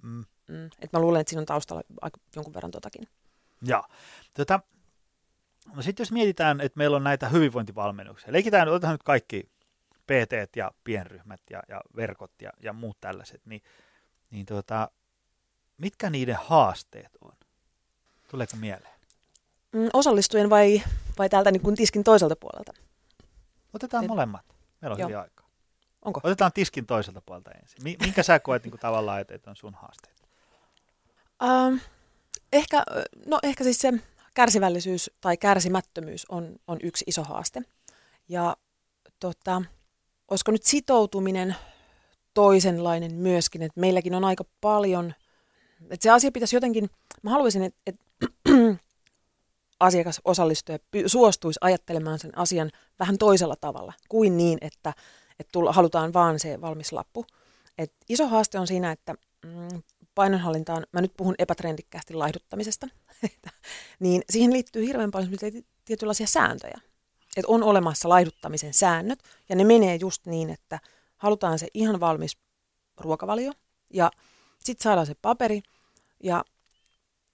[0.04, 0.26] Mm.
[0.48, 0.66] Mm.
[0.82, 3.08] Et mä luulen, että siinä on taustalla aika jonkun verran totakin.
[3.62, 3.84] Joo.
[4.34, 4.60] Tota,
[5.76, 9.50] no sitten jos mietitään, että meillä on näitä hyvinvointivalmennuksia, leikitään, otetaan nyt kaikki
[10.06, 13.62] PT ja pienryhmät ja, ja verkot ja, ja muut tällaiset, niin,
[14.32, 14.90] niin tota,
[15.78, 17.34] mitkä niiden haasteet on?
[18.28, 18.96] Tuleeko mieleen?
[19.72, 20.82] Mm, osallistujen vai,
[21.18, 22.74] vai täältä niin kuin tiskin toiselta puolelta?
[23.74, 24.08] Otetaan Et...
[24.08, 24.46] molemmat.
[24.82, 25.50] Meillä on hyvin aikaa.
[26.06, 26.22] Onko?
[26.24, 27.98] Otetaan tiskin toiselta puolelta ensin.
[28.02, 30.15] Minkä sä koet niin kuin, tavallaan, että, että on sun haasteet?
[31.44, 31.80] Um,
[32.54, 32.84] ehkä,
[33.26, 33.94] no ehkä siis se
[34.34, 37.62] kärsivällisyys tai kärsimättömyys on, on yksi iso haaste.
[38.30, 38.58] Ja
[39.20, 39.62] tota,
[40.28, 41.56] olisiko nyt sitoutuminen
[42.34, 45.14] toisenlainen myöskin, että meilläkin on aika paljon,
[45.90, 46.90] että se asia pitäisi jotenkin,
[47.22, 48.02] mä haluaisin, että, että
[49.80, 54.94] asiakas osallistuja suostuisi ajattelemaan sen asian vähän toisella tavalla kuin niin, että,
[55.40, 57.26] että tulla, halutaan vaan se valmis lappu.
[57.78, 59.84] Et iso haaste on siinä, että mm,
[60.16, 62.88] painonhallintaan, mä nyt puhun epätrendikkäästi laihduttamisesta,
[64.00, 65.32] niin siihen liittyy hirveän paljon
[65.86, 66.80] tietynlaisia sääntöjä.
[67.38, 70.80] Että on olemassa laihduttamisen säännöt, ja ne menee just niin, että
[71.18, 72.38] halutaan se ihan valmis
[72.98, 73.52] ruokavalio,
[73.94, 74.12] ja
[74.64, 75.62] sitten saadaan se paperi,
[76.24, 76.44] ja,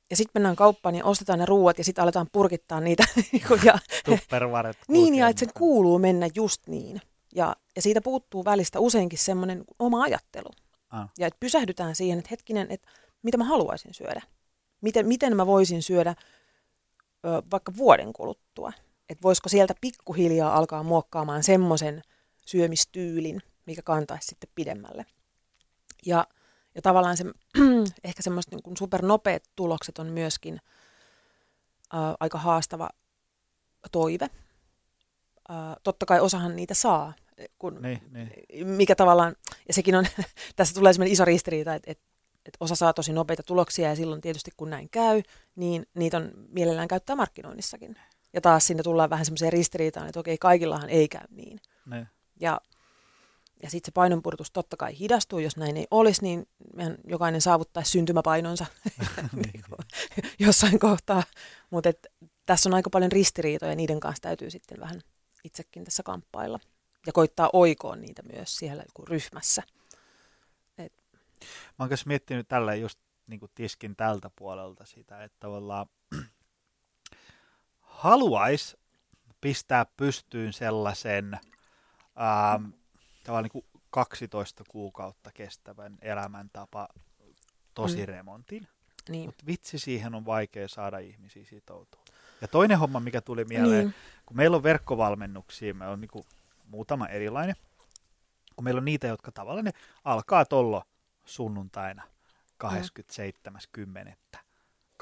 [0.09, 3.03] ja sitten mennään kauppaan ja ostetaan ne ruuat, ja sitten aletaan purkittaa niitä.
[3.31, 3.79] Niinku, ja,
[4.87, 7.01] niin, ja että sen kuuluu mennä just niin.
[7.35, 10.49] Ja, ja siitä puuttuu välistä useinkin semmoinen oma ajattelu.
[10.91, 11.09] Ah.
[11.17, 12.89] Ja että pysähdytään siihen, että hetkinen, että
[13.23, 14.21] mitä mä haluaisin syödä.
[14.81, 16.15] Miten, miten mä voisin syödä
[17.25, 18.73] ö, vaikka vuoden kuluttua.
[19.09, 22.01] Että voisiko sieltä pikkuhiljaa alkaa muokkaamaan semmoisen
[22.45, 25.05] syömistyylin, mikä kantaisi sitten pidemmälle.
[26.05, 26.27] Ja,
[26.75, 27.25] ja tavallaan se,
[28.03, 30.59] ehkä semmoiset niin supernopeat tulokset on myöskin
[31.93, 32.89] ö, aika haastava
[33.91, 34.29] toive.
[35.49, 37.13] Ö, totta kai osahan niitä saa,
[37.59, 38.67] kun, niin, niin.
[38.67, 39.35] mikä tavallaan,
[39.67, 40.05] ja sekin on,
[40.55, 42.03] tässä tulee sellainen iso ristiriita, että, että,
[42.45, 45.21] että osa saa tosi nopeita tuloksia ja silloin tietysti kun näin käy,
[45.55, 47.95] niin niitä on mielellään käyttää markkinoinnissakin.
[48.33, 51.59] Ja taas sinne tullaan vähän semmoiseen ristiriitaan, että okei, kaikillahan ei käy niin.
[51.85, 52.07] niin.
[52.39, 52.61] Ja,
[53.63, 57.91] ja sitten se painonpurtus totta kai hidastuu, jos näin ei olisi, niin mehän jokainen saavuttaisi
[57.91, 58.65] syntymäpainonsa
[59.35, 59.63] niin
[60.39, 61.23] jossain kohtaa.
[61.69, 61.89] Mutta
[62.45, 65.01] tässä on aika paljon ristiriitoja, niiden kanssa täytyy sitten vähän
[65.43, 66.59] itsekin tässä kamppailla
[67.07, 69.63] ja koittaa oikoon niitä myös siellä ryhmässä.
[70.77, 70.93] Et.
[71.79, 75.85] Mä oon miettinyt tällä just niin kuin tiskin tältä puolelta sitä, että tavallaan
[77.79, 78.77] haluaisi
[79.41, 82.69] pistää pystyyn sellaisen ähm,
[83.23, 86.87] tavallaan niin kuin 12 kuukautta kestävän elämäntapa
[87.73, 88.05] tosi mm.
[88.05, 88.67] remontin.
[89.09, 89.25] Niin.
[89.25, 92.01] Mutta vitsi siihen on vaikea saada ihmisiä sitoutua.
[92.41, 93.95] Ja toinen homma, mikä tuli mieleen, niin.
[94.25, 96.25] kun meillä on verkkovalmennuksia, me on niin kuin
[96.71, 97.55] muutama erilainen.
[98.55, 99.71] Kun meillä on niitä, jotka tavallaan ne
[100.03, 100.83] alkaa tollo
[101.25, 102.03] sunnuntaina
[102.63, 104.39] 27.10.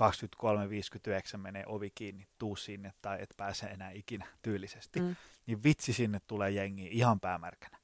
[0.02, 5.00] 23.59 menee ovi kiinni, tuu sinne tai et pääse enää ikinä tyylisesti.
[5.00, 5.16] Mm.
[5.46, 7.78] Niin vitsi sinne tulee jengi ihan päämärkänä.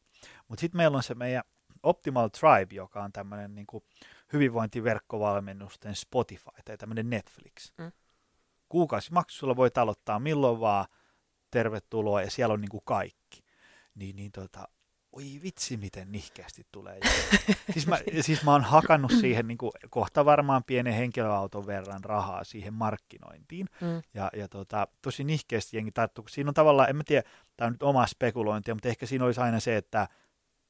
[0.47, 1.43] Mutta sitten meillä on se meidän
[1.83, 3.67] Optimal Tribe, joka on tämmöinen niin
[4.33, 7.71] hyvinvointiverkkovalmennusten Spotify tai tämmöinen Netflix.
[7.77, 7.91] Mm.
[8.69, 10.85] Kuukausimaksulla voi aloittaa milloin vaan,
[11.51, 13.24] tervetuloa ja siellä on niin kuin kaikki.
[13.95, 14.67] Niin, niin tota,
[15.15, 16.99] oi vitsi, miten nihkeästi tulee.
[17.73, 22.43] siis, mä, siis mä oon hakannut siihen niin kuin, kohta varmaan pienen henkilöauton verran rahaa
[22.43, 23.67] siihen markkinointiin.
[23.81, 24.01] Mm.
[24.13, 27.73] Ja, ja tota, tosi nihkeästi jengi tarttuu, siinä on tavallaan, en mä tiedä, tämä on
[27.73, 30.07] nyt oma spekulointia, mutta ehkä siinä olisi aina se, että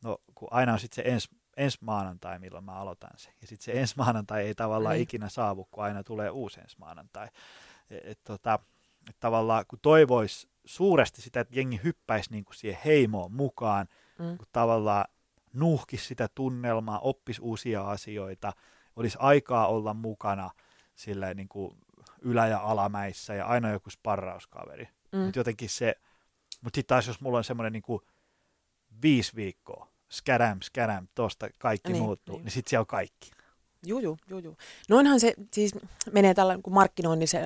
[0.04, 3.30] no, kun aina on sitten se ens, ensi maanantai, milloin mä aloitan se.
[3.42, 5.02] Ja sitten se ensi maanantai ei tavallaan Ai.
[5.02, 7.28] ikinä saavu, kun aina tulee uusi ensi maanantai.
[7.90, 8.60] Et, et, tota,
[9.10, 13.88] et tavallaan kun toivoisi suuresti sitä, että jengi hyppäisi niin kuin siihen heimoon mukaan,
[14.20, 14.38] mm.
[14.38, 15.06] kun tavallaan
[15.54, 18.54] nuuhkisi sitä tunnelmaa, oppisi uusia asioita,
[18.96, 20.50] olisi aikaa olla mukana
[20.96, 21.78] sillä niin kuin
[22.22, 24.88] ylä- ja alamäissä ja aina joku sparrauskaveri.
[25.12, 25.20] Mm.
[25.20, 25.96] Mutta jotenkin se,
[26.62, 28.02] mutta sitten taas jos mulla on semmoinen niin kuin
[29.02, 33.32] viisi viikkoa, skadam, skadam, tosta kaikki niin, muuttuu, niin, niin sitten siellä on kaikki.
[33.86, 34.58] Juu, juu, juu, juu.
[34.90, 35.76] Noinhan se siis
[36.12, 36.74] menee tällä kun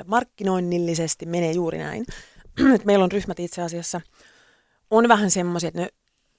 [0.08, 2.06] markkinoinnillisesti menee juuri näin.
[2.76, 4.02] että meillä on ryhmät itse asiassa,
[4.92, 5.90] on vähän semmoisia, että ne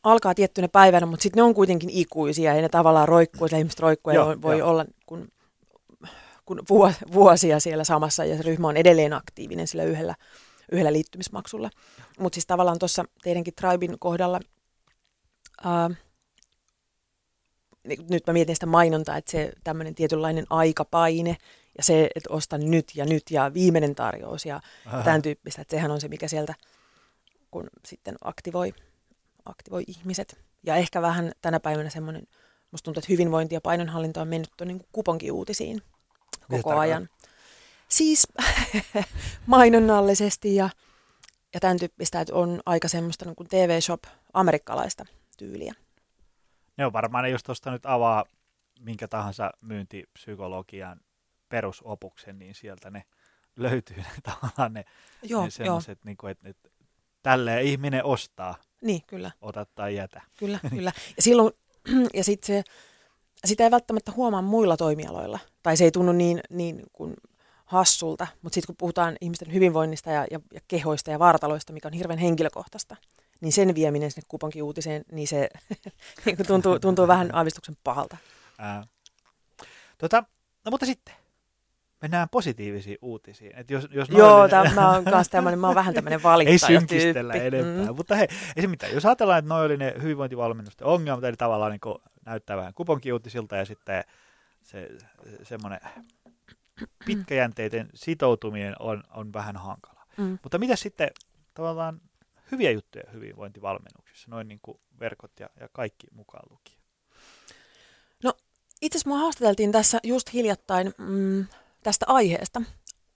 [0.03, 3.81] alkaa tiettynä päivänä, mutta sitten ne on kuitenkin ikuisia ja ne tavallaan roikkuu, että ihmiset
[3.81, 4.69] roikkuu ja voi jo.
[4.69, 5.29] olla kun,
[6.45, 6.63] kun
[7.13, 10.15] vuosia siellä samassa ja se ryhmä on edelleen aktiivinen sillä yhdellä,
[10.73, 11.71] yhdellä liittymismaksulla.
[12.19, 14.41] Mutta siis tavallaan tuossa teidänkin Tribein kohdalla,
[15.65, 15.91] ää,
[18.11, 21.37] nyt mä mietin sitä mainontaa, että se tämmöinen tietynlainen aikapaine
[21.79, 25.03] ja se, että ostan nyt ja nyt ja viimeinen tarjous ja Aha.
[25.03, 26.55] tämän tyyppistä, että sehän on se, mikä sieltä
[27.51, 28.75] kun sitten aktivoi,
[29.45, 30.41] aktivoi ihmiset.
[30.63, 32.27] Ja ehkä vähän tänä päivänä semmoinen,
[32.71, 35.83] musta tuntuu, että hyvinvointi ja painonhallinta on mennyt tuon niin kuponkiuutisiin
[36.51, 37.09] koko ajan.
[37.89, 38.29] Siis
[39.47, 40.71] mainonnallisesti ja,
[41.55, 44.03] ja tämän tyyppistä, että on aika semmoista niin kuin TV-shop
[44.33, 45.07] amerikkalaista
[45.39, 45.75] tyyliä.
[46.77, 48.25] Ne on varmaan, jos tuosta nyt avaa
[48.81, 51.01] minkä tahansa myyntipsykologian
[51.51, 53.05] perusopuksen, niin sieltä ne
[53.57, 54.85] löytyy ne tavallaan ne,
[55.23, 56.71] joo, ne semmoiset, niin kuin, että, että
[57.23, 58.55] tälleen ihminen ostaa.
[58.83, 59.31] Niin, kyllä.
[59.41, 60.23] Ota tai jätä.
[60.39, 60.93] Kyllä, kyllä.
[61.17, 61.53] Ja silloin,
[62.15, 62.63] ja sitten se,
[63.45, 67.15] sitä ei välttämättä huomaa muilla toimialoilla, tai se ei tunnu niin, niin kuin
[67.65, 71.95] hassulta, mutta sitten kun puhutaan ihmisten hyvinvoinnista ja, ja, ja kehoista ja vartaloista, mikä on
[71.95, 72.97] hirveän henkilökohtaista,
[73.41, 75.49] niin sen vieminen sinne kuponkin uutiseen, niin se
[76.25, 78.17] niin tuntuu, tuntuu vähän aavistuksen pahalta.
[78.59, 78.85] Ää.
[79.99, 80.25] Tota,
[80.65, 81.15] no mutta sitten,
[82.03, 83.53] mennään positiivisiin uutisiin.
[83.57, 86.53] Et jos, jos Joo, noin, tämä, mä oon kanssa tämmönen, mä oon vähän tämmöinen valittaja
[86.53, 87.57] Ei synkistellä tyyppi.
[87.57, 87.97] enempää, mm.
[87.97, 88.93] mutta hei, ei se mitään.
[88.93, 93.65] Jos ajatellaan, että noin oli ne hyvinvointivalmennusten ongelmat, eli tavallaan niin näyttää vähän kuponkiuutisilta ja
[93.65, 94.05] sitten
[94.63, 94.89] se,
[95.43, 95.81] semmoinen
[97.07, 100.07] pitkäjänteiden sitoutuminen on, on vähän hankala.
[100.17, 100.39] Mm.
[100.43, 101.11] Mutta mitä sitten
[101.55, 102.01] tavallaan
[102.53, 106.81] hyviä juttuja hyvinvointivalmennuksissa, noin niin kuin verkot ja, ja kaikki mukaan lukien?
[108.23, 108.33] No
[108.83, 111.47] itse asiassa mua haastateltiin tässä just hiljattain mm,
[111.83, 112.63] tästä aiheesta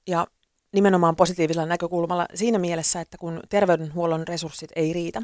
[0.06, 0.26] ja
[0.72, 5.22] nimenomaan positiivisella näkökulmalla siinä mielessä, että kun terveydenhuollon resurssit ei riitä,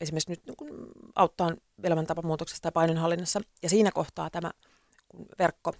[0.00, 4.50] esimerkiksi nyt kun auttaa elämäntapamuutoksessa tai painonhallinnassa, ja siinä kohtaa tämä
[5.38, 5.72] verkko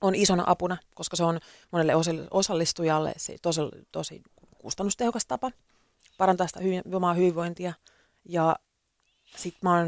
[0.00, 1.92] on isona apuna, koska se on monelle
[2.30, 3.60] osallistujalle se tosi,
[3.92, 4.22] tosi
[4.58, 5.50] kustannustehokas tapa
[6.18, 7.72] parantaa sitä hyvin, omaa hyvinvointia.
[8.24, 8.56] Ja
[9.36, 9.86] sitten mä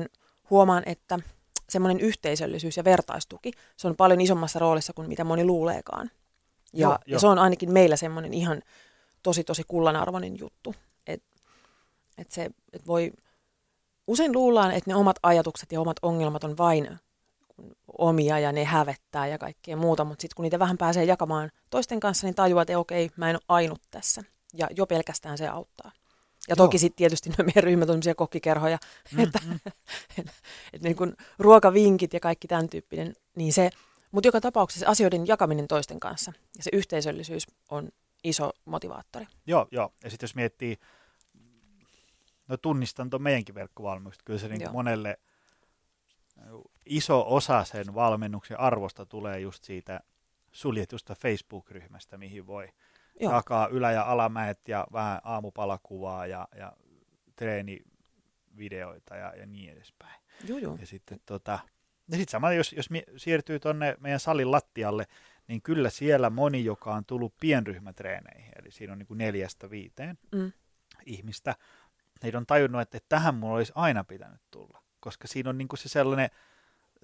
[0.51, 1.19] huomaan, että
[1.69, 6.11] semmoinen yhteisöllisyys ja vertaistuki, se on paljon isommassa roolissa kuin mitä moni luuleekaan.
[6.73, 8.63] Ja, joo, ja se on ainakin meillä semmoinen ihan
[9.23, 10.75] tosi tosi kullanarvoinen juttu.
[11.07, 11.29] Että
[12.19, 13.13] et se et voi,
[14.07, 16.99] usein luullaan, että ne omat ajatukset ja omat ongelmat on vain
[17.99, 22.01] omia ja ne hävettää ja kaikkea muuta, mutta sitten kun niitä vähän pääsee jakamaan toisten
[22.01, 24.23] kanssa, niin tajuaa, että okei, mä en ole ainut tässä.
[24.55, 25.93] Ja jo pelkästään se auttaa.
[26.49, 28.79] Ja toki sitten tietysti no, meidän ryhmät on sellaisia kokkikerhoja,
[29.13, 29.55] mm, että, mm.
[30.19, 30.33] että,
[30.73, 33.71] että niin kuin ruokavinkit ja kaikki tämän tyyppinen, niin se,
[34.11, 37.89] mutta joka tapauksessa asioiden jakaminen toisten kanssa ja se yhteisöllisyys on
[38.25, 39.27] iso motivaattori.
[39.47, 39.93] Joo, joo.
[40.05, 40.77] Ja sitten jos miettii,
[42.49, 45.19] no tunnistan tuon meidänkin verkkovalmennukset, kyllä se niin monelle
[46.87, 50.01] iso osa sen valmennuksen arvosta tulee just siitä
[50.53, 52.69] suljetusta Facebook-ryhmästä, mihin voi–
[53.21, 53.33] Joo.
[53.33, 56.73] jakaa ylä- ja alamäet ja vähän aamupalakuvaa ja, ja
[57.37, 60.21] treenivideoita ja, ja niin edespäin.
[60.45, 60.77] Joo, joo.
[60.81, 61.59] Ja sitten tota,
[62.11, 65.07] ja sit sama, jos, jos siirtyy tuonne meidän salin lattialle,
[65.49, 70.19] niin kyllä siellä moni, joka on tullut pienryhmätreeneihin, eli siinä on niin kuin neljästä viiteen
[70.33, 70.53] mm.
[71.07, 71.55] ihmistä,
[72.23, 75.69] niin on tajunnut, että, että tähän mulla olisi aina pitänyt tulla, koska siinä on niin
[75.69, 76.31] kuin se sellainen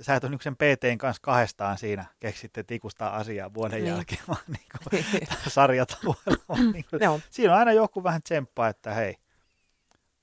[0.01, 3.95] sä et ole niin sen PTn kanssa kahdestaan siinä keksitte tikustaa asiaa vuoden niin.
[3.95, 5.03] jälkeen, vaan niin kuin,
[5.49, 6.73] sarjatavoilla.
[6.73, 9.17] niin kuin, siinä on aina joku vähän tsemppaa, että hei,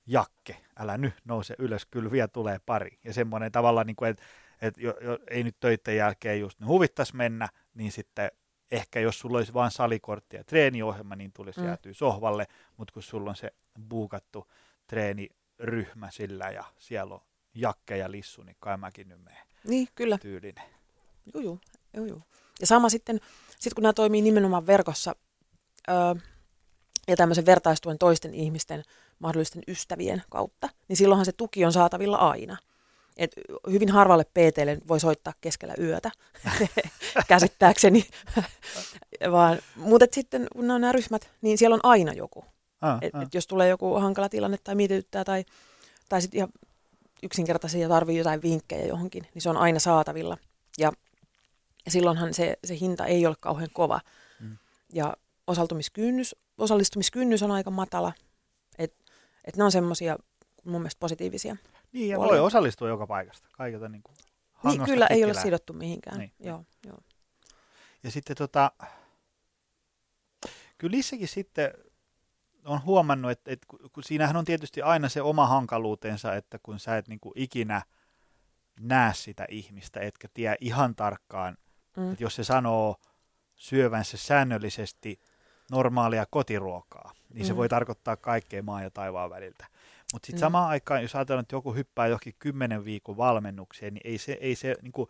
[0.08, 2.99] jakke, älä nyt nouse ylös, kyllä vielä tulee pari.
[3.03, 4.23] Ja semmoinen tavalla, niin että,
[4.62, 8.32] että jo, jo, ei nyt töiden jälkeen just niin huvittaisi mennä, niin sitten
[8.71, 11.65] ehkä jos sulla olisi vain salikortti ja treeniohjelma, niin tulisi mm.
[11.65, 13.51] jäätyä sohvalle, mutta kun sulla on se
[13.89, 14.51] buukattu
[14.88, 17.21] treeniryhmä sillä ja siellä on
[17.55, 19.48] jakke ja lissu, niin kai mäkin nyt menen.
[19.67, 20.17] Niin, kyllä.
[20.17, 20.63] Tyylinen.
[21.33, 21.57] Joo, joo.
[21.93, 22.21] joo, joo.
[22.61, 23.19] Ja sama sitten,
[23.59, 25.15] sit kun nämä toimii nimenomaan verkossa
[25.89, 25.95] öö,
[27.07, 28.83] ja tämmöisen vertaistuen toisten ihmisten,
[29.19, 32.57] mahdollisten ystävien kautta, niin silloinhan se tuki on saatavilla aina.
[33.17, 33.31] Et
[33.71, 36.11] hyvin harvalle PTlle voi soittaa keskellä yötä,
[37.27, 38.05] käsittääkseni.
[39.31, 42.45] Vaan, mutta sitten kun on nämä ryhmät, niin siellä on aina joku.
[42.81, 43.21] Ah, et, ah.
[43.21, 45.45] Et jos tulee joku hankala tilanne tai mietityttää tai,
[46.09, 46.49] tai sitten ihan
[47.23, 50.38] yksinkertaisia tarvii jotain vinkkejä johonkin, niin se on aina saatavilla.
[50.77, 50.91] Ja,
[51.86, 53.99] ja silloinhan se, se hinta ei ole kauhean kova.
[54.39, 54.58] Mm.
[54.93, 58.13] Ja osallistumiskynnys, osallistumiskynnys on aika matala.
[58.77, 59.05] Että
[59.45, 60.17] et ne on semmoisia
[60.63, 61.55] mun mielestä positiivisia.
[61.91, 62.32] Niin, ja puolia.
[62.32, 63.49] voi osallistua joka paikasta.
[63.51, 64.15] Kaikilta niin kuin
[64.63, 66.19] niin, kyllä ei ole sidottu mihinkään.
[66.19, 66.32] Niin.
[66.39, 66.97] Joo, joo.
[68.03, 68.71] Ja sitten tota,
[70.77, 71.73] kyllä sitten
[72.69, 76.97] on huomannut, että, että kun siinähän on tietysti aina se oma hankaluutensa, että kun sä
[76.97, 77.82] et niin kuin ikinä
[78.79, 81.58] näe sitä ihmistä, etkä tiedä ihan tarkkaan,
[81.97, 82.12] mm.
[82.12, 82.95] että jos se sanoo
[83.55, 85.19] syövänsä säännöllisesti
[85.71, 87.47] normaalia kotiruokaa, niin mm.
[87.47, 89.65] se voi tarkoittaa kaikkea maan ja taivaan väliltä.
[90.13, 90.45] Mutta sitten mm.
[90.45, 94.55] samaan aikaan, jos ajatellaan, että joku hyppää johonkin kymmenen viikon valmennukseen, niin ei se, ei
[94.55, 95.10] se niin kuin,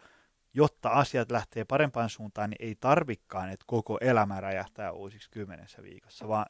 [0.54, 6.28] jotta asiat lähtee parempaan suuntaan, niin ei tarvikaan, että koko elämä räjähtää uusiksi kymmenessä viikossa,
[6.28, 6.46] vaan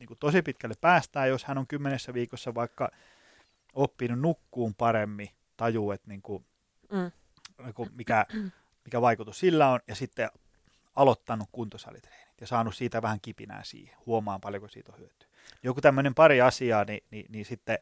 [0.00, 2.90] niin kuin tosi pitkälle päästään, jos hän on kymmenessä viikossa vaikka
[3.74, 6.44] oppinut nukkuun paremmin, tajuu, että niin kuin,
[6.92, 7.10] mm.
[7.64, 8.26] niin kuin mikä,
[8.84, 10.30] mikä vaikutus sillä on, ja sitten
[10.96, 15.28] aloittanut kuntosalitreenit ja saanut siitä vähän kipinää siihen, huomaan paljonko siitä on hyötyä.
[15.62, 17.78] Joku tämmöinen pari asiaa, niin, niin, niin sitten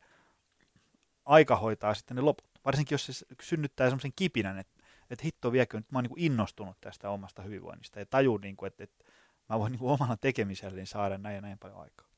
[1.25, 2.49] aika hoitaa sitten ne loput.
[2.65, 6.81] Varsinkin jos se synnyttää semmoisen kipinän, että, että hitto viekö, nyt mä oon niin innostunut
[6.81, 9.05] tästä omasta hyvinvoinnista ja tajun, niin kuin, että, että
[9.49, 12.09] mä voin niin kuin omalla tekemisellä saada näin ja näin paljon aikaa.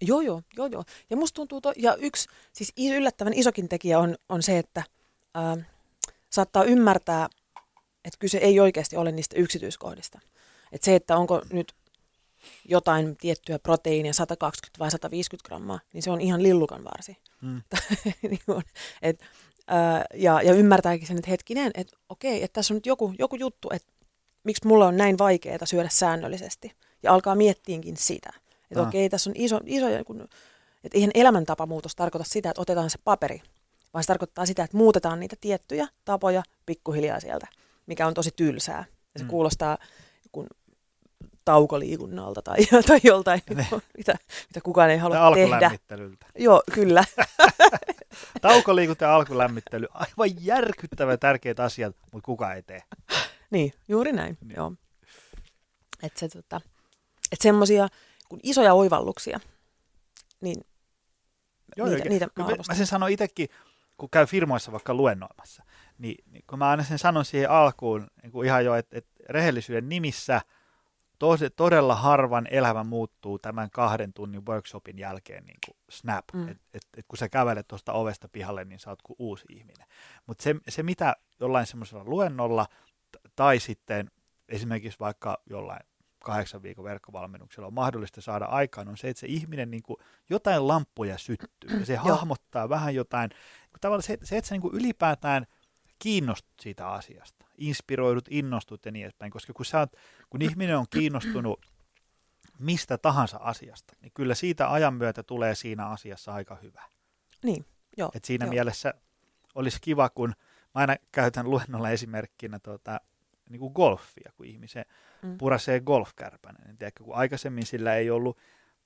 [0.00, 0.84] Joo, joo, joo, joo.
[1.10, 4.82] Ja musta tuntuu, to, ja yksi siis yllättävän isokin tekijä on, on se, että
[5.34, 5.56] ää,
[6.30, 7.28] saattaa ymmärtää,
[8.04, 10.20] että kyse ei oikeasti ole niistä yksityiskohdista.
[10.72, 11.74] Että se, että onko nyt
[12.68, 17.16] jotain tiettyä proteiinia 120 vai 150 grammaa, niin se on ihan lillukan varsi.
[17.42, 17.62] Mm.
[18.30, 18.40] niin
[19.02, 19.20] et,
[19.66, 23.36] ää, ja, ja ymmärtääkin sen, että hetkinen, että okei, että tässä on nyt joku, joku
[23.36, 23.92] juttu, että
[24.44, 26.72] miksi mulla on näin vaikeaa syödä säännöllisesti.
[27.02, 28.30] Ja alkaa miettiinkin sitä.
[28.70, 28.88] Että ah.
[28.88, 30.28] okei, tässä on iso, iso kun,
[30.84, 33.42] että eihän elämäntapamuutos tarkoita sitä, että otetaan se paperi,
[33.94, 37.46] vaan se tarkoittaa sitä, että muutetaan niitä tiettyjä tapoja pikkuhiljaa sieltä,
[37.86, 38.84] mikä on tosi tylsää.
[39.14, 39.28] Ja se mm.
[39.28, 39.78] kuulostaa
[40.32, 40.46] kun
[41.44, 42.56] taukoliikunnalta tai,
[42.88, 43.66] tai joltain, ne.
[43.98, 44.14] mitä,
[44.48, 45.70] mitä kukaan ei halua tehdä.
[46.38, 47.04] Joo, kyllä.
[48.40, 52.82] Taukoliikunta ja alkulämmittely, aivan järkyttävä tärkeät asiat, mutta kukaan ei tee.
[53.50, 54.56] Niin, juuri näin, niin.
[54.56, 54.72] joo.
[56.02, 56.60] Että se, tota,
[57.32, 57.88] et semmoisia
[58.28, 59.40] kun isoja oivalluksia,
[60.40, 60.64] niin
[61.76, 63.48] Joo, niitä, niitä mä, mä sen sanon itsekin,
[63.96, 65.64] kun käy firmoissa vaikka luennoimassa,
[65.98, 69.10] niin, niin kun mä aina sen sanon siihen alkuun niin kuin ihan jo, että, että
[69.28, 70.40] rehellisyyden nimissä
[71.18, 76.24] tos, todella harvan elämä muuttuu tämän kahden tunnin workshopin jälkeen niin kuin snap.
[76.32, 76.48] Mm.
[76.48, 79.86] Että et, et kun sä kävelet tuosta ovesta pihalle, niin sä oot kuin uusi ihminen.
[80.26, 82.66] Mutta se, se, mitä jollain semmoisella luennolla
[83.40, 84.10] tai sitten
[84.48, 85.80] esimerkiksi vaikka jollain
[86.24, 89.96] kahdeksan viikon verkkovalmennuksella on mahdollista saada aikaan, on se, että se ihminen niin kuin,
[90.30, 93.30] jotain lamppuja syttyy ja se hahmottaa vähän jotain,
[93.80, 95.46] tavallaan se, se että sä niin kuin ylipäätään
[95.98, 99.92] kiinnostut siitä asiasta, inspiroidut, innostut ja niin edespäin, koska kun, sä oot,
[100.30, 101.66] kun ihminen on kiinnostunut
[102.58, 106.82] mistä tahansa asiasta, niin kyllä siitä ajan myötä tulee siinä asiassa aika hyvä.
[107.42, 108.10] Niin, joo.
[108.14, 108.50] Et siinä joo.
[108.50, 108.94] mielessä
[109.54, 110.34] olisi kiva, kun mä
[110.74, 113.00] aina käytän luennolla esimerkkinä tuota,
[113.50, 114.84] niin kuin golfia, kun ihmisen
[115.22, 115.38] mm.
[115.38, 116.62] purasee golfkärpänen.
[116.66, 118.38] Niin tiedätkö, kun aikaisemmin sillä ei ollut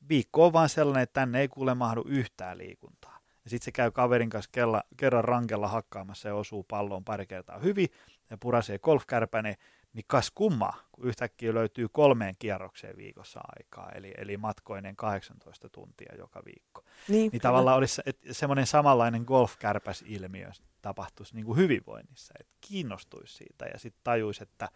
[0.08, 3.18] viikkoa vaan sellainen, että tänne ei kuule mahdu yhtään liikuntaa.
[3.44, 7.58] Ja sitten se käy kaverin kanssa kella, kerran rankella hakkaamassa ja osuu palloon pari kertaa
[7.58, 7.88] hyvin
[8.30, 9.56] ja purasee golfkärpäne,
[9.92, 16.14] niin kas kumma, kun yhtäkkiä löytyy kolmeen kierrokseen viikossa aikaa, eli, eli matkoinen 18 tuntia
[16.18, 16.82] joka viikko.
[17.08, 20.50] Niin, niin tavallaan olisi semmoinen samanlainen golfkärpäs-ilmiö
[20.84, 24.68] tapahtuisi niin kuin hyvinvoinnissa, että kiinnostuisi siitä ja sitten tajuisi, että,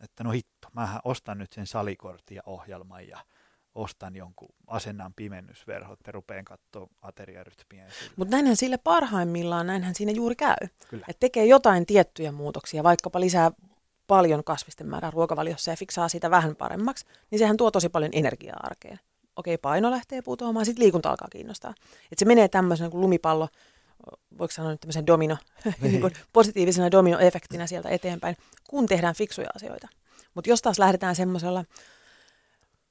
[0.00, 3.18] että no hitto, mä ostan nyt sen salikortin ja ohjelman ja
[3.74, 7.86] ostan jonkun asennan pimennysverhot ja rupeen katsoa ateriarytmiä.
[8.16, 10.68] Mutta näinhän sille parhaimmillaan, näinhän siinä juuri käy.
[10.88, 11.04] Kyllä.
[11.08, 13.50] Että tekee jotain tiettyjä muutoksia, vaikkapa lisää
[14.06, 18.60] paljon kasvisten määrää ruokavaliossa ja fiksaa sitä vähän paremmaksi, niin sehän tuo tosi paljon energiaa
[18.62, 19.00] arkeen.
[19.36, 21.74] Okei, paino lähtee putoamaan, sitten liikunta alkaa kiinnostaa.
[21.80, 23.48] Että se menee tämmöisen kuin lumipallo,
[24.38, 25.36] voiko sanoa nyt tämmöisen domino,
[25.82, 28.36] niin kuin positiivisena dominoefektinä sieltä eteenpäin,
[28.68, 29.88] kun tehdään fiksuja asioita.
[30.34, 31.64] Mutta jos taas lähdetään semmoisella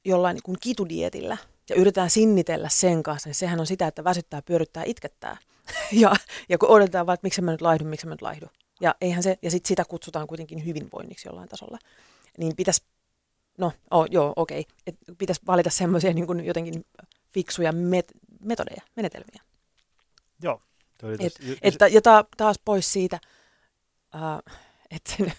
[0.06, 1.38] jollain niin kuin kitudietillä
[1.70, 5.38] ja yritetään sinnitellä sen kanssa, niin sehän on sitä, että väsyttää, pyöryttää, itkettää.
[5.92, 6.14] ja,
[6.50, 8.46] ja kun odotetaan vaan, että miksi mä nyt laihdun, miksi mä nyt laihdu.
[8.82, 11.78] Ja, eihän se, ja sit sitä kutsutaan kuitenkin hyvinvoinniksi jollain tasolla.
[12.38, 12.84] Niin pitäisi,
[13.58, 15.16] no oh, joo, okei, okay.
[15.18, 16.86] pitäisi valita semmoisia niin jotenkin
[17.34, 19.42] fiksuja met, metodeja, menetelmiä.
[20.42, 20.62] Joo.
[21.20, 23.20] Et, että, ja ta, taas pois siitä,
[24.16, 24.54] uh,
[24.92, 25.16] että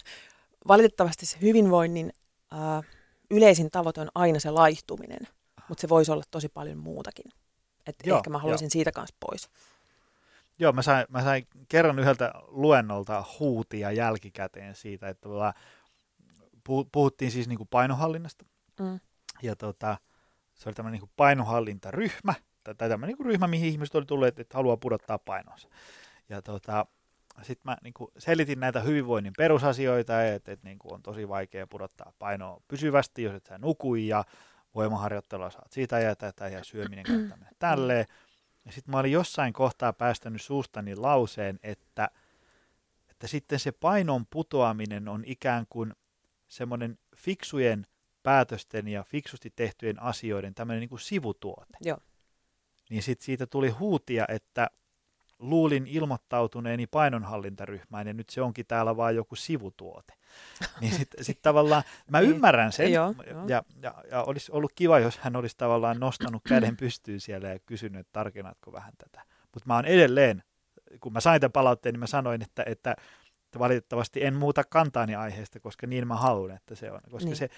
[0.67, 2.13] valitettavasti se hyvinvoinnin
[2.53, 2.85] uh,
[3.31, 5.27] yleisin tavoite on aina se laihtuminen,
[5.67, 7.31] mutta se voisi olla tosi paljon muutakin.
[7.87, 8.69] Että ehkä mä haluaisin jo.
[8.69, 9.49] siitä kanssa pois.
[10.59, 15.29] Joo, mä sain, mä sain kerran yhdeltä luennolta huutia jälkikäteen siitä, että
[16.91, 18.45] puhuttiin siis niin kuin painohallinnasta.
[18.79, 18.99] Mm.
[19.41, 19.97] Ja tota,
[20.55, 22.33] se oli tämmöinen niin painohallintaryhmä,
[22.77, 25.69] tai tämmöinen niin ryhmä, mihin ihmiset oli tulleet, että haluaa pudottaa painonsa.
[26.29, 26.85] Ja tota,
[27.41, 31.67] sitten mä niin kuin selitin näitä hyvinvoinnin perusasioita, että, että niin kuin on tosi vaikea
[31.67, 34.23] pudottaa painoa pysyvästi, jos et sä nuku ja
[34.75, 38.05] voimaharjoittelua saat siitä ja tätä ja syöminen tämmöinen tälleen.
[38.65, 42.09] Ja sitten mä olin jossain kohtaa päästänyt suustani lauseen, että,
[43.09, 45.93] että sitten se painon putoaminen on ikään kuin
[46.47, 47.85] semmoinen fiksujen
[48.23, 51.77] päätösten ja fiksusti tehtyjen asioiden tämmöinen niin sivutuote.
[51.81, 51.97] Joo.
[52.89, 54.69] Niin sitten siitä tuli huutia, että
[55.39, 60.13] luulin ilmoittautuneeni painonhallintaryhmään ja nyt se onkin täällä vain joku sivutuote.
[60.81, 62.31] Niin sitten sit tavallaan, mä niin.
[62.31, 63.13] ymmärrän sen ja,
[63.47, 67.59] ja, ja, ja olisi ollut kiva, jos hän olisi tavallaan nostanut käden pystyyn siellä ja
[67.59, 69.25] kysynyt, että tarkennatko vähän tätä.
[69.53, 70.43] Mutta mä oon edelleen,
[70.99, 72.95] kun mä sain tämän palautteen, niin mä sanoin, että, että
[73.59, 76.99] valitettavasti en muuta kantaani aiheesta, koska niin mä haluan, että se on.
[77.11, 77.35] Koska niin.
[77.35, 77.49] se,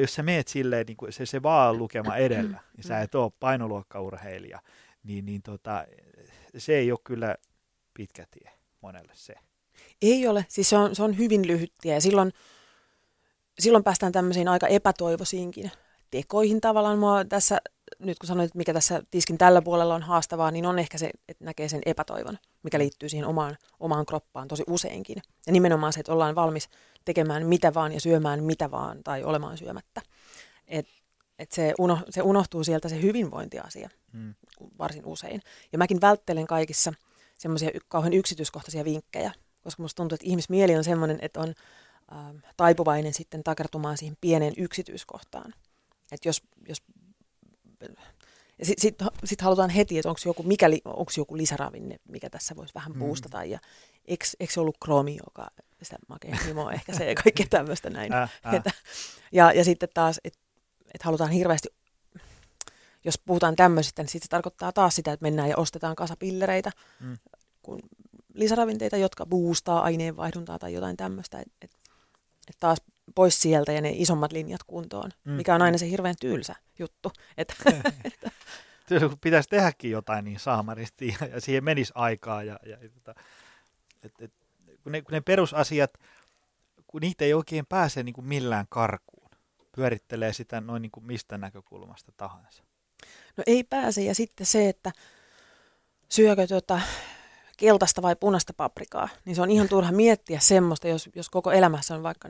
[0.00, 3.32] jos sä meet silleen, niin kuin se, se vaan lukema edellä, niin sä et ole
[3.40, 4.62] painoluokkaurheilija,
[5.02, 5.86] niin, niin tota,
[6.56, 7.34] se ei ole kyllä
[7.94, 9.34] pitkä tie monelle se.
[10.02, 12.32] Ei ole, siis se on, se on hyvin lyhyt tie ja silloin,
[13.58, 15.70] silloin päästään tämmöisiin aika epätoivoisiinkin
[16.10, 16.98] tekoihin tavallaan.
[16.98, 17.58] Mua tässä,
[17.98, 21.10] nyt kun sanoit, että mikä tässä tiskin tällä puolella on haastavaa, niin on ehkä se,
[21.28, 25.22] että näkee sen epätoivon, mikä liittyy siihen omaan, omaan kroppaan tosi useinkin.
[25.46, 26.68] Ja nimenomaan se, että ollaan valmis
[27.04, 30.02] tekemään mitä vaan ja syömään mitä vaan tai olemaan syömättä.
[30.66, 30.86] Et,
[31.38, 34.34] et se, uno, se unohtuu sieltä se hyvinvointiasia mm.
[34.78, 35.42] varsin usein.
[35.72, 36.92] Ja mäkin välttelen kaikissa
[37.38, 39.32] semmoisia kauhean yksityiskohtaisia vinkkejä,
[39.62, 41.54] koska musta tuntuu, että ihmismieli on semmoinen, että on
[42.12, 45.54] äh, taipuvainen sitten takertumaan siihen pieneen yksityiskohtaan.
[46.12, 46.82] Että jos, jos
[48.62, 52.74] sitten sit, sit halutaan heti, että onko joku, mikäli, onko joku lisäravinne, mikä tässä voisi
[52.74, 53.38] vähän boostata.
[53.38, 53.50] Mm.
[53.50, 53.58] Ja
[54.04, 55.50] eikö, eikö se ollut kromi, joka
[55.82, 58.12] sitä makea himoa ehkä se ja kaikkea tämmöistä näin.
[58.12, 58.62] Äh, äh.
[59.32, 60.40] Ja, ja sitten taas, että
[60.94, 61.68] et halutaan hirveästi,
[63.04, 66.70] jos puhutaan tämmöisistä, niin sitten se tarkoittaa taas sitä, että mennään ja ostetaan kasapillereitä,
[67.00, 67.18] mm.
[67.62, 67.80] kun
[68.34, 71.38] lisäravinteita, jotka boostaa aineenvaihduntaa tai jotain tämmöistä.
[71.38, 71.70] Että et,
[72.48, 72.78] et taas
[73.14, 75.32] pois sieltä ja ne isommat linjat kuntoon, mm.
[75.32, 77.12] mikä on aina se hirveän tylsä juttu.
[77.36, 77.54] Että,
[78.04, 78.30] että.
[79.20, 82.42] Pitäisi tehdäkin jotain niin saamaristi ja, ja siihen menisi aikaa.
[82.42, 82.90] Ja, ja, ja,
[84.02, 84.32] et, et,
[84.82, 85.98] kun, ne, kun ne perusasiat,
[86.86, 89.30] kun niitä ei oikein pääse niin kuin millään karkuun,
[89.76, 92.62] pyörittelee sitä noin niin kuin mistä näkökulmasta tahansa.
[93.36, 94.92] No ei pääse ja sitten se, että
[96.08, 96.80] syökö tuota,
[97.58, 101.94] keltaista vai punaista paprikaa, niin se on ihan turha miettiä semmoista, jos, jos koko elämässä
[101.94, 102.28] on vaikka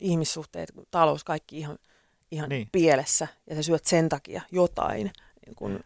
[0.00, 1.78] ihmissuhteet, talous, kaikki ihan,
[2.30, 2.68] ihan niin.
[2.72, 5.10] pielessä, ja sä syöt sen takia jotain,
[5.46, 5.84] niin kuin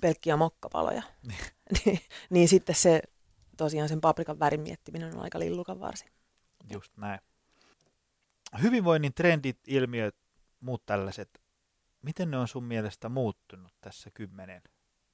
[0.00, 1.38] pelkkiä mokkapaloja, niin.
[1.84, 2.00] niin,
[2.30, 3.02] niin sitten se
[3.56, 6.10] tosiaan sen paprikan värin miettiminen on aika lillukan varsin.
[6.72, 7.20] Just näin.
[8.62, 10.16] Hyvinvoinnin trendit, ilmiöt,
[10.60, 11.40] muut tällaiset,
[12.02, 14.62] miten ne on sun mielestä muuttunut tässä kymmenen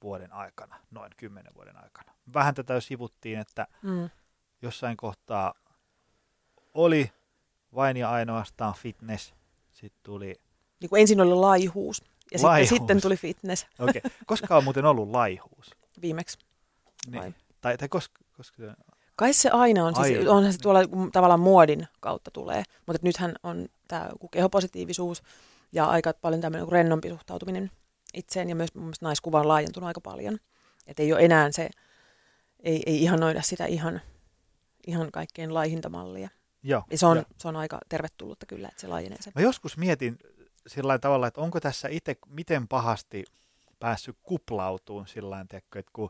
[0.03, 2.13] vuoden aikana, noin kymmenen vuoden aikana?
[2.33, 4.09] Vähän tätä jo sivuttiin, että mm.
[4.61, 5.53] jossain kohtaa
[6.73, 7.11] oli
[7.75, 9.33] vain ja ainoastaan fitness,
[9.71, 10.35] sitten tuli...
[10.81, 12.69] Niin kuin ensin oli laihuus, ja laihuus.
[12.69, 13.63] Sitten, sitten tuli fitness.
[13.79, 14.01] Okei.
[14.05, 14.11] Okay.
[14.25, 15.71] Koska on muuten ollut laihuus?
[16.01, 16.37] Viimeksi.
[17.11, 17.35] Niin.
[17.61, 18.63] Tai, tai koska, koska...
[19.15, 20.79] Kai se aina on, siis onhan se tuolla
[21.11, 25.23] tavallaan muodin kautta tulee, mutta nythän on tämä kehopositiivisuus
[25.71, 27.71] ja aika paljon tämmöinen rennompi suhtautuminen
[28.17, 30.37] itseen ja myös mun mielestä naiskuva on laajentunut aika paljon.
[30.87, 31.69] Että ei ole enää se,
[32.59, 34.01] ei, ei ihanoida sitä ihan,
[34.87, 36.29] ihan kaikkein laihinta mallia.
[36.63, 37.23] Joo, ja se, on, jo.
[37.37, 39.31] se on aika tervetullutta kyllä, että se laajenee se.
[39.35, 40.17] Mä joskus mietin
[40.67, 43.25] sillä tavalla, että onko tässä itse miten pahasti
[43.79, 46.09] päässyt kuplautuun sillä tavalla, että kun,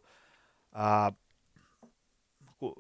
[0.74, 1.12] ää,
[2.60, 2.74] kun,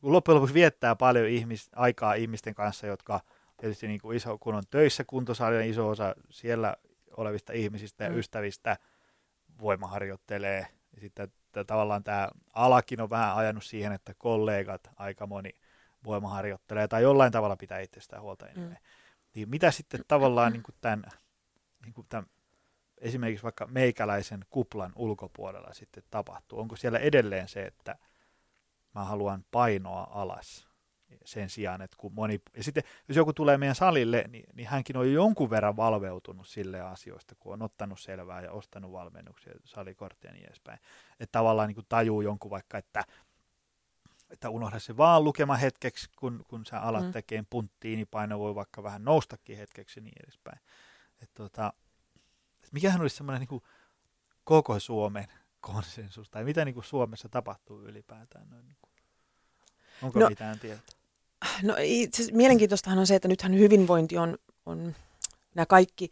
[0.00, 3.20] kun loppujen lopuksi viettää paljon ihmis, aikaa ihmisten kanssa, jotka
[3.60, 6.76] tietysti niin kuin iso, kun on töissä kuntosarjan iso osa siellä
[7.16, 8.16] olevista ihmisistä ja mm.
[8.16, 8.76] ystävistä
[9.60, 10.66] voimaharjoittelee.
[10.94, 11.28] Ja sitten
[11.60, 15.50] että tavallaan tämä alakin on vähän ajanut siihen, että kollegat aika moni
[16.04, 18.76] voimaharjoittelee tai jollain tavalla pitää itsestään huolta Mm.
[19.34, 21.04] Niin mitä sitten tavallaan niin kuin tämän,
[21.84, 22.26] niin kuin tämän,
[22.98, 26.60] esimerkiksi vaikka meikäläisen kuplan ulkopuolella sitten tapahtuu?
[26.60, 27.98] Onko siellä edelleen se, että
[28.94, 30.68] mä haluan painoa alas
[31.24, 32.40] sen sijaan, että kun moni...
[32.56, 36.80] Ja sitten jos joku tulee meidän salille, niin, niin hänkin on jonkun verran valveutunut sille
[36.80, 40.78] asioista, kun on ottanut selvää ja ostanut valmennuksia, salikorttia ja niin edespäin.
[41.20, 43.04] Että tavallaan niin kuin tajuu jonkun vaikka, että
[44.30, 47.12] että unohda se vaan lukema hetkeksi, kun, kun sä alat mm.
[47.12, 50.60] tekemään punttiin, niin paino voi vaikka vähän noustakin hetkeksi ja niin edespäin.
[51.22, 51.72] Et tota,
[52.64, 53.62] et mikähän olisi semmoinen niin
[54.44, 55.26] koko Suomen
[55.60, 58.50] konsensus, tai mitä niin kuin Suomessa tapahtuu ylipäätään?
[58.50, 58.92] Noin, niin kuin.
[60.02, 60.98] Onko no, mitään tietoa?
[61.62, 64.94] No itse mielenkiintoistahan on se, että nythän hyvinvointi on, on
[65.54, 66.10] nämä kaikki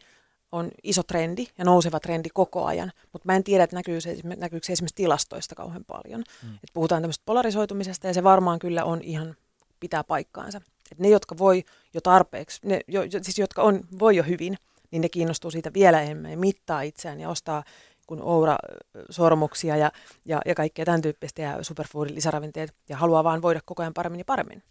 [0.51, 4.17] on iso trendi ja nouseva trendi koko ajan, mutta mä en tiedä, että näkyy se,
[4.23, 6.23] näkyykö se esimerkiksi tilastoista kauhean paljon.
[6.43, 6.53] Mm.
[6.53, 9.35] Et puhutaan tämmöistä polarisoitumisesta ja se varmaan kyllä on ihan,
[9.79, 10.61] pitää paikkaansa.
[10.91, 11.63] Et ne, jotka voi
[11.93, 14.57] jo tarpeeksi, ne, jo, siis jotka on, voi jo hyvin,
[14.91, 17.63] niin ne kiinnostuu siitä vielä enemmän ja mittaa itseään ja ostaa
[18.07, 19.91] kun Oura-sormuksia ja,
[20.25, 24.19] ja, ja kaikkea tämän tyyppistä ja superfoodin lisäravinteet ja haluaa vaan voida koko ajan paremmin
[24.19, 24.63] ja paremmin.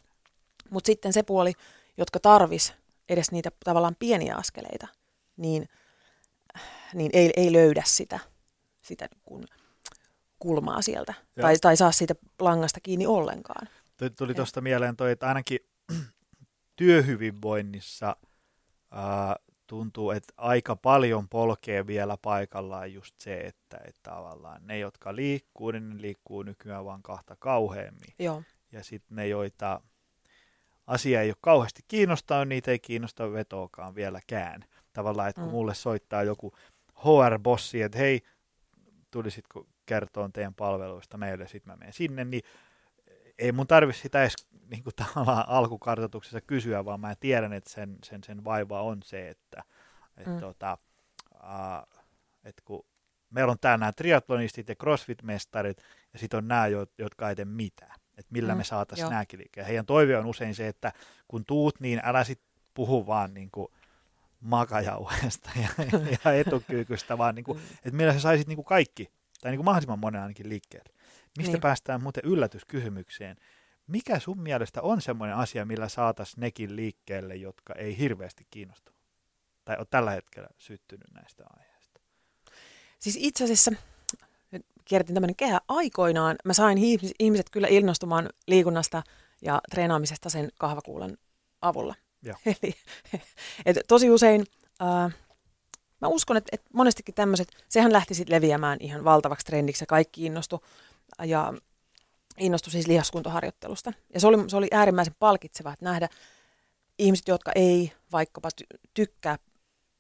[0.73, 1.53] Mutta sitten se puoli,
[1.97, 2.75] jotka tarvis
[3.09, 4.89] edes niitä tavallaan pieniä askeleita,
[5.37, 5.69] niin,
[6.95, 8.21] niin ei, ei löydä sitä,
[8.83, 9.45] sitä kun
[10.39, 13.69] kulmaa sieltä tai, tai saa siitä langasta kiinni ollenkaan.
[14.19, 15.59] Tuli tuosta mieleen toi, että ainakin
[16.77, 18.17] työhyvinvoinnissa
[18.91, 25.17] ää, tuntuu, että aika paljon polkee vielä paikallaan just se, että, että tavallaan ne, jotka
[25.17, 28.15] liikkuu, niin ne liikkuu nykyään vaan kahta kauheammin.
[28.19, 28.43] Joo.
[28.73, 29.81] Ja sitten ne, joita
[30.87, 34.65] asia ei ole kauheasti kiinnostaa, niitä ei kiinnosta vetoakaan vieläkään.
[34.93, 35.53] Tavallaan, että kun mm.
[35.53, 36.53] mulle soittaa joku
[36.95, 38.23] HR-bossi, että hei,
[39.11, 42.43] tulisitko kertoa teidän palveluista meille, sitten mä menen sinne, niin
[43.39, 44.35] ei mun tarvi sitä edes
[44.71, 49.29] niin kuin tavallaan alkukartoituksessa kysyä, vaan mä tiedän, että sen, sen, sen vaiva on se,
[49.29, 49.63] että
[50.17, 50.41] et mm.
[50.41, 50.79] tota,
[51.35, 52.03] uh,
[52.45, 52.87] et kun
[53.31, 56.67] meillä on täällä nämä triatlonistit ja crossfit-mestarit, ja sitten on nämä,
[56.99, 59.69] jotka ei tee mitään että millä mm, me saataisiin nämäkin liikkeelle.
[59.69, 60.93] Heidän toive on usein se, että
[61.29, 63.69] kun tuut, niin älä sitten puhu vaan niin kuin
[64.41, 65.69] makajauheesta ja,
[66.25, 67.65] ja etukyykystä, vaan niin kuin, mm.
[67.75, 69.11] että millä sä saisit niin kuin kaikki,
[69.41, 70.95] tai niin kuin mahdollisimman monen ainakin liikkeelle.
[71.39, 71.61] Mistä niin.
[71.61, 73.37] päästään muuten yllätyskysymykseen.
[73.87, 78.93] Mikä sun mielestä on semmoinen asia, millä saataisiin nekin liikkeelle, jotka ei hirveästi kiinnosta?
[79.65, 82.01] Tai on tällä hetkellä syttynyt näistä aiheista?
[82.99, 83.73] Siis itse asiassa
[84.85, 86.37] kiertin tämmöinen kehä aikoinaan.
[86.45, 86.79] Mä sain
[87.19, 89.03] ihmiset kyllä innostumaan liikunnasta
[89.43, 91.17] ja treenaamisesta sen kahvakuulan
[91.63, 91.95] avulla.
[92.63, 92.75] Eli
[93.67, 94.45] et tosi usein,
[94.83, 95.15] äh,
[96.01, 100.27] mä uskon, että, että monestikin tämmöiset, sehän lähti sitten leviämään ihan valtavaksi trendiksi ja kaikki
[100.27, 100.65] innostu.
[101.25, 101.55] Ja
[102.39, 103.93] innostu siis lihaskuntoharjoittelusta.
[104.15, 106.09] Ja se oli, se oli äärimmäisen palkitsevaa, että nähdä
[106.99, 109.39] ihmiset, jotka ei vaikkapa ty- tykkää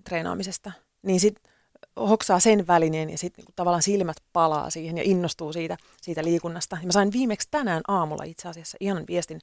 [0.05, 0.73] treenaamisesta,
[1.03, 1.52] niin sitten
[1.97, 6.77] hoksaa sen välineen ja sitten niinku tavallaan silmät palaa siihen ja innostuu siitä, siitä liikunnasta.
[6.81, 9.41] Ja mä sain viimeksi tänään aamulla itse asiassa ihanan viestin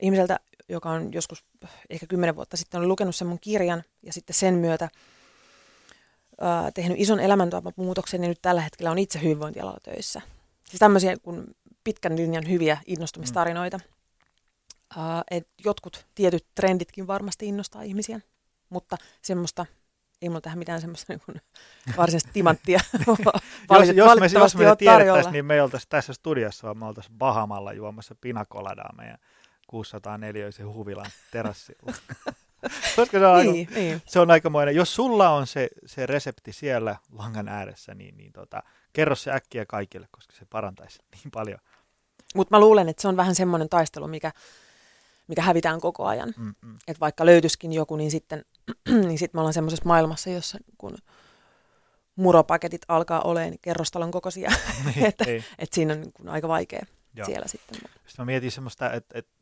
[0.00, 1.44] ihmiseltä, joka on joskus
[1.90, 4.88] ehkä kymmenen vuotta sitten oli lukenut sen mun kirjan ja sitten sen myötä
[6.40, 10.20] ää, tehnyt ison elämäntapamuutoksen ja nyt tällä hetkellä on itse hyvinvointialalla töissä.
[10.68, 11.54] Siis tämmöisiä kun
[11.84, 13.78] pitkän linjan hyviä innostumistarinoita.
[13.78, 15.02] Mm.
[15.02, 18.20] Ää, et jotkut tietyt trenditkin varmasti innostaa ihmisiä,
[18.68, 19.66] mutta semmoista
[20.22, 21.40] ei mulla tähän mitään semmoista niin
[21.96, 22.80] varsinaista timanttia
[23.70, 27.18] jos, jos, me, jos me tiedettäisiin, niin me ei oltaisi tässä studiossa, vaan me oltaisiin
[27.18, 29.18] Bahamalla juomassa pinakoladaa meidän
[29.66, 31.92] 604 huvilan terassilla.
[32.96, 34.02] Koska se on, niin, aika, niin.
[34.06, 34.76] se on aikamoinen.
[34.76, 38.62] Jos sulla on se, se resepti siellä langan ääressä, niin, niin tota,
[38.92, 41.58] kerro se äkkiä kaikille, koska se parantaisi niin paljon.
[42.34, 44.32] Mutta mä luulen, että se on vähän semmoinen taistelu, mikä,
[45.28, 46.34] mikä hävitään koko ajan.
[46.36, 46.76] Mm-mm.
[46.88, 48.44] Että vaikka löytyisikin joku, niin sitten
[49.08, 50.98] niin sitten me ollaan semmoisessa maailmassa, jossa kun
[52.16, 54.50] muropaketit alkaa olemaan niin kerrostalon kokoisia,
[54.86, 55.24] niin, että,
[55.58, 57.26] että siinä on niin aika vaikea Joo.
[57.26, 57.76] siellä sitten.
[57.76, 59.32] Sitten mä mietin semmoista, että, että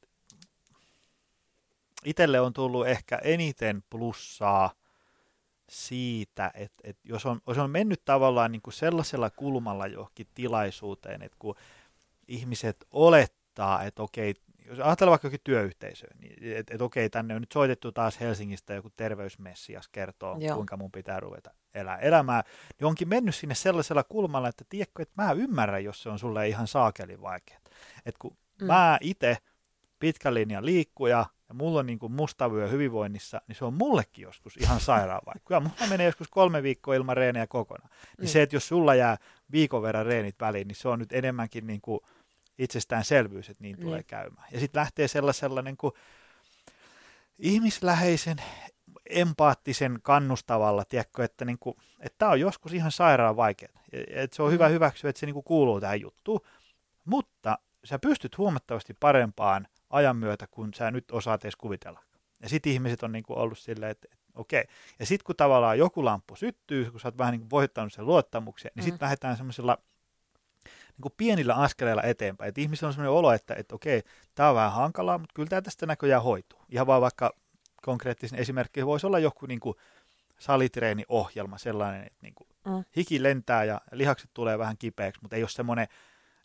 [2.05, 4.75] itselle on tullut ehkä eniten plussaa
[5.69, 11.23] siitä, että, että jos, on, jos on mennyt tavallaan niin kuin sellaisella kulmalla johonkin tilaisuuteen,
[11.23, 11.55] että kun
[12.29, 14.35] ihmiset olettaa, että okei,
[14.65, 18.75] jos ajatellaan vaikka jokin työyhteisö, niin että et okei, tänne on nyt soitettu taas Helsingistä
[18.75, 20.57] joku terveysmessias kertoo, Joo.
[20.57, 22.43] kuinka mun pitää ruveta elää elämää,
[22.79, 26.49] niin onkin mennyt sinne sellaisella kulmalla, että tiedätkö, että mä ymmärrän, jos se on sulle
[26.49, 27.59] ihan saakeli vaikea.
[28.07, 28.67] Että kun mm.
[28.67, 29.37] mä itse
[29.99, 34.57] pitkän linjan liikkuja, ja mulla on niin kuin mustavyö hyvinvoinnissa, niin se on mullekin joskus
[34.57, 35.47] ihan sairaan vaikka.
[35.47, 37.91] Kyllä mulla menee joskus kolme viikkoa ilman reenejä kokonaan.
[38.19, 38.33] Niin mm.
[38.33, 39.17] se, että jos sulla jää
[39.53, 42.01] viikon verran reenit väliin, niin se on nyt enemmänkin niin kuin
[42.59, 44.07] itsestäänselvyys, että niin tulee mm.
[44.07, 44.49] käymään.
[44.53, 45.93] Ja sitten lähtee sellaisella niin kuin
[47.39, 48.37] ihmisläheisen,
[49.11, 53.81] empaattisen, kannustavalla, tiedätkö, että, niin kuin, että tämä on joskus ihan sairaan vaikeaa.
[53.93, 54.53] Että se on mm.
[54.53, 56.41] hyvä hyväksyä, että se niin kuin kuuluu tähän juttuun.
[57.05, 62.01] Mutta sä pystyt huomattavasti parempaan ajan myötä, kun sä nyt osaat edes kuvitella.
[62.43, 64.65] Ja sitten ihmiset on niin kuin ollut silleen, että, että okei.
[64.99, 68.07] Ja sitten kun tavallaan joku lamppu syttyy, kun sä oot vähän niin kuin voittanut sen
[68.07, 69.05] luottamuksen, niin sitten mm.
[69.05, 69.79] lähdetään semmoisella
[70.97, 72.49] niin kuin pienillä askeleilla eteenpäin.
[72.49, 74.03] Että ihmisillä on sellainen olo, että, että okei,
[74.35, 76.59] tämä on vähän hankalaa, mutta kyllä tämä tästä näköjään hoituu.
[76.69, 77.33] Ihan vaan vaikka
[77.83, 79.77] konkreettisen esimerkki voisi olla joku niin kuin
[80.39, 82.85] salitreeniohjelma sellainen, että niin kuin mm.
[82.97, 85.89] hiki lentää ja lihakset tulee vähän kipeäksi, mutta ei ole semmoinen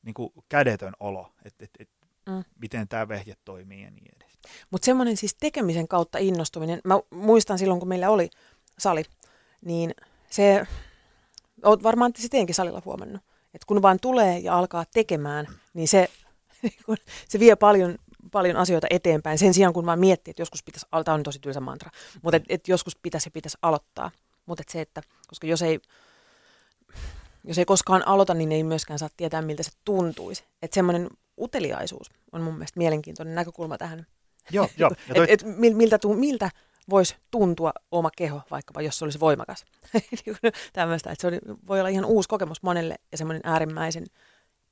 [0.04, 2.44] niin kuin kädetön olo, että, että, että mm.
[2.62, 4.40] miten tämä vehje toimii ja niin edes.
[4.72, 8.30] Mutta semmoinen siis tekemisen kautta innostuminen, mä muistan silloin, kun meillä oli
[8.80, 9.04] sali,
[9.62, 9.92] niin
[10.30, 10.68] se,
[11.64, 13.22] oot varmaan sittenkin salilla huomannut,
[13.54, 16.10] että kun vaan tulee ja alkaa tekemään, niin se,
[17.30, 17.96] se vie paljon,
[18.32, 21.60] paljon asioita eteenpäin sen sijaan, kun vaan miettii, että joskus pitäisi, tämä on tosi tylsä
[21.60, 21.92] mantra,
[22.22, 24.12] mutta et, et joskus pitäisi ja pitäisi aloittaa.
[24.46, 25.80] Mutta se, että koska jos ei,
[27.44, 30.44] jos ei koskaan aloita, niin ei myöskään saa tietää, miltä se tuntuisi.
[30.62, 34.06] Että semmoinen uteliaisuus on mun mielestä mielenkiintoinen näkökulma tähän.
[34.52, 34.92] Joo, joo.
[35.16, 35.26] toi...
[35.30, 36.50] et, et, miltä, miltä
[36.90, 39.66] voisi tuntua oma keho, vaikkapa jos se olisi voimakas.
[40.74, 44.06] Tämmöistä, että se oli, voi olla ihan uusi kokemus monelle ja semmoinen äärimmäisen,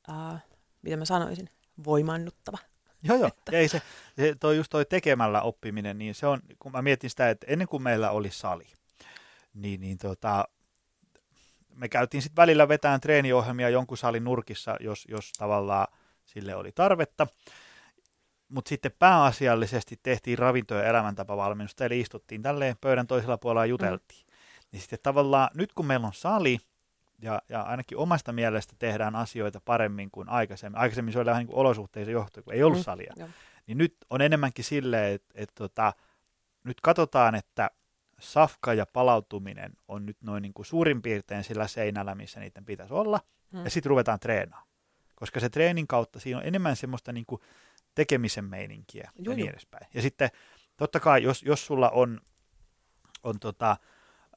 [0.09, 0.39] uh,
[0.81, 1.49] mitä mä sanoisin,
[1.85, 2.57] voimannuttava.
[3.03, 3.27] Joo, joo.
[3.37, 3.51] Että...
[3.51, 3.81] Ei se,
[4.15, 7.67] se toi just toi tekemällä oppiminen, niin se on, kun mä mietin sitä, että ennen
[7.67, 8.67] kuin meillä oli sali,
[9.53, 10.47] niin, niin tota,
[11.75, 15.87] me käytiin sitten välillä vetään treeniohjelmia jonkun salin nurkissa, jos, jos tavallaan
[16.25, 17.27] sille oli tarvetta.
[18.49, 24.25] Mutta sitten pääasiallisesti tehtiin ravinto- ja elämäntapavalmennusta, eli istuttiin tälleen pöydän toisella puolella ja juteltiin.
[24.27, 24.33] Mm.
[24.71, 26.57] Niin sitten tavallaan nyt kun meillä on sali,
[27.21, 30.79] ja, ja ainakin omasta mielestä tehdään asioita paremmin kuin aikaisemmin.
[30.79, 33.13] Aikaisemmin se oli vähän niin kuin olosuhteisiin johtuen, kun ei ollut mm, salia.
[33.17, 33.33] Mm,
[33.67, 35.93] niin nyt on enemmänkin silleen, että et tota,
[36.63, 37.71] nyt katsotaan, että
[38.19, 42.93] safka ja palautuminen on nyt noin niin kuin suurin piirtein sillä seinällä, missä niiden pitäisi
[42.93, 43.19] olla,
[43.51, 43.63] mm.
[43.63, 44.67] ja sitten ruvetaan treenaamaan.
[45.15, 47.41] Koska se treenin kautta siinä on enemmän semmoista niin kuin
[47.97, 49.31] tekemisen meininkiä Juju.
[49.31, 49.87] ja niin edespäin.
[49.93, 50.29] Ja sitten
[50.77, 52.21] totta kai, jos, jos sulla on,
[53.23, 53.77] on tota,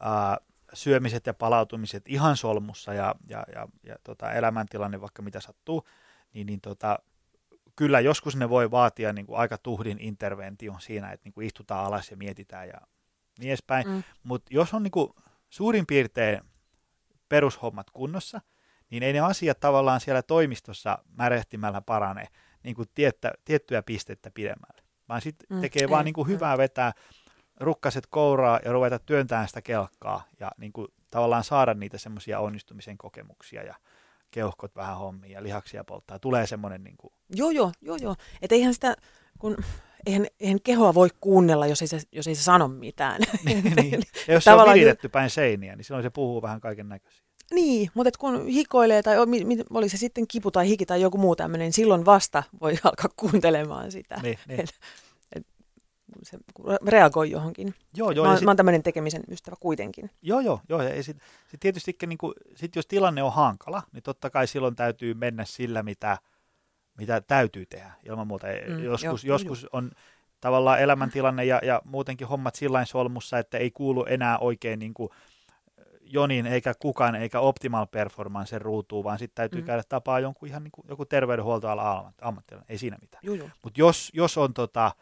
[0.01, 0.37] ää,
[0.73, 5.87] syömiset ja palautumiset ihan solmussa ja, ja, ja, ja tota, elämäntilanne vaikka mitä sattuu,
[6.35, 6.99] niin, niin tota,
[7.77, 11.87] kyllä joskus ne voi vaatia niin kuin aika tuhdin intervention siinä, että niin kuin istutaan
[11.87, 12.81] alas ja mietitään ja
[13.39, 13.89] niin edespäin.
[13.89, 14.03] Mm.
[14.23, 15.13] Mutta jos on niin kuin
[15.51, 16.41] suurin piirtein
[17.29, 18.41] perushommat kunnossa,
[18.91, 22.27] niin ei ne asiat tavallaan siellä toimistossa märehtimällä parane
[22.63, 26.59] niin kuin tiettä, tiettyä pistettä pidemmälle, vaan sitten mm, tekee ei, vaan niin kuin hyvää
[26.59, 26.93] vetää
[27.61, 32.99] rukkaset kouraa ja ruveta työntämään sitä kelkkaa ja niin kuin tavallaan saada niitä semmoisia onnistumisen
[32.99, 33.75] kokemuksia ja
[34.31, 36.19] keuhkot vähän hommia ja lihaksia polttaa.
[36.19, 37.13] Tulee semmoinen niin kuin...
[37.35, 38.17] Joo, joo, joo, joo.
[38.43, 38.97] Että eihän sitä,
[39.39, 39.57] kun
[40.07, 43.21] eihän, eihän kehoa voi kuunnella, jos ei se, jos ei se sano mitään.
[43.45, 44.03] niin, niin.
[44.29, 47.30] Ja jos se on viritetty päin seiniä, niin silloin se puhuu vähän kaiken näköisiä.
[47.55, 49.17] Niin, mutta kun hikoilee tai
[49.71, 53.11] oli se sitten kipu tai hiki tai joku muu tämmöinen, niin silloin vasta voi alkaa
[53.17, 54.21] kuuntelemaan sitä.
[54.23, 54.61] Niin, niin.
[54.61, 54.75] Et,
[55.33, 55.47] et,
[56.23, 56.39] se
[56.87, 57.75] reagoi johonkin.
[57.95, 60.11] Joo, joo, mä, sit, mä oon tämmöinen tekemisen ystävä kuitenkin.
[60.23, 60.61] Joo, joo.
[60.69, 61.17] joo ja sit,
[61.49, 65.45] sit tietysti niin kuin, sit jos tilanne on hankala, niin totta kai silloin täytyy mennä
[65.45, 66.19] sillä, mitä,
[66.99, 68.47] mitä täytyy tehdä ilman muuta.
[68.69, 69.71] Mm, joskus joo, joskus joo.
[69.73, 69.91] on
[70.41, 75.11] tavallaan elämäntilanne ja, ja muutenkin hommat sillain solmussa, että ei kuulu enää oikein niin kuin,
[76.13, 79.67] Jonin eikä kukaan eikä Optimal Performance ruutuu, vaan sitten täytyy mm.
[79.67, 83.23] käydä tapaa jonkun ihan niin kuin, joku terveydenhuoltoala ammattilainen, ei siinä mitään.
[83.63, 84.93] Mutta jos, jos on tota,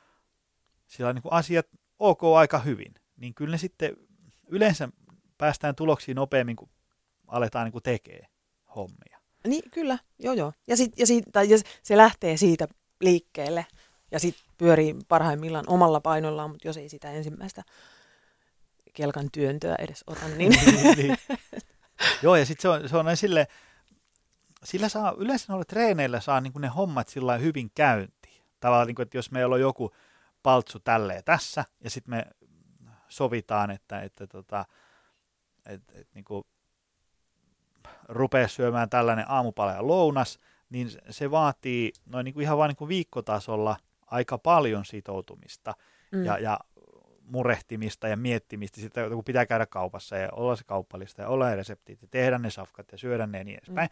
[0.87, 1.67] sillä niin kuin asiat
[1.99, 3.97] ok aika hyvin, niin kyllä ne sitten
[4.49, 4.89] yleensä
[5.39, 6.69] päästään tuloksiin nopeammin, kun
[7.27, 8.27] aletaan niin kuin tekee
[8.77, 9.19] hommia.
[9.47, 10.53] Niin, kyllä, joo joo.
[10.67, 12.69] Ja, sit, ja, sit, tai, ja se lähtee siitä
[13.01, 13.67] liikkeelle
[14.11, 17.63] ja sitten pyörii parhaimmillaan omalla painollaan, mutta jos ei sitä ensimmäistä
[18.95, 20.53] kelkan työntöä edes ota, niin...
[20.67, 21.17] niin, niin.
[22.23, 23.47] Joo, ja sitten se on, se on sille,
[24.65, 28.43] sillä saa, yleensä noilla treeneillä saa niin ne hommat sillä hyvin käyntiin.
[28.61, 29.95] Tavallaan, niin kuin, että jos meillä on joku
[30.43, 32.27] paltsu tälleen tässä, ja sitten me
[33.09, 34.65] sovitaan, että, että, tota,
[35.67, 36.45] että, että niin kuin
[38.09, 40.39] rupeaa syömään tällainen aamupala ja lounas,
[40.71, 43.77] niin se vaatii noin niin kuin ihan vain niin kuin viikkotasolla
[44.07, 45.75] aika paljon sitoutumista
[46.13, 46.25] Mm.
[46.25, 46.59] ja, ja
[47.29, 52.03] murehtimista ja miettimistä, sitä, kun pitää käydä kaupassa ja olla se kauppalista ja olla reseptit
[52.03, 53.89] ja tehdä ne safkat ja syödä ne ja niin edespäin,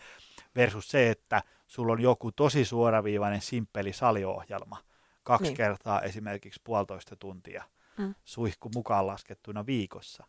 [0.56, 4.82] versus se, että sulla on joku tosi suoraviivainen, simppeli saliohjelma,
[5.22, 5.56] kaksi Niin.
[5.56, 7.64] kertaa esimerkiksi puolitoista tuntia,
[7.98, 8.14] Mm.
[8.24, 10.26] suihku mukaan laskettuna viikossa,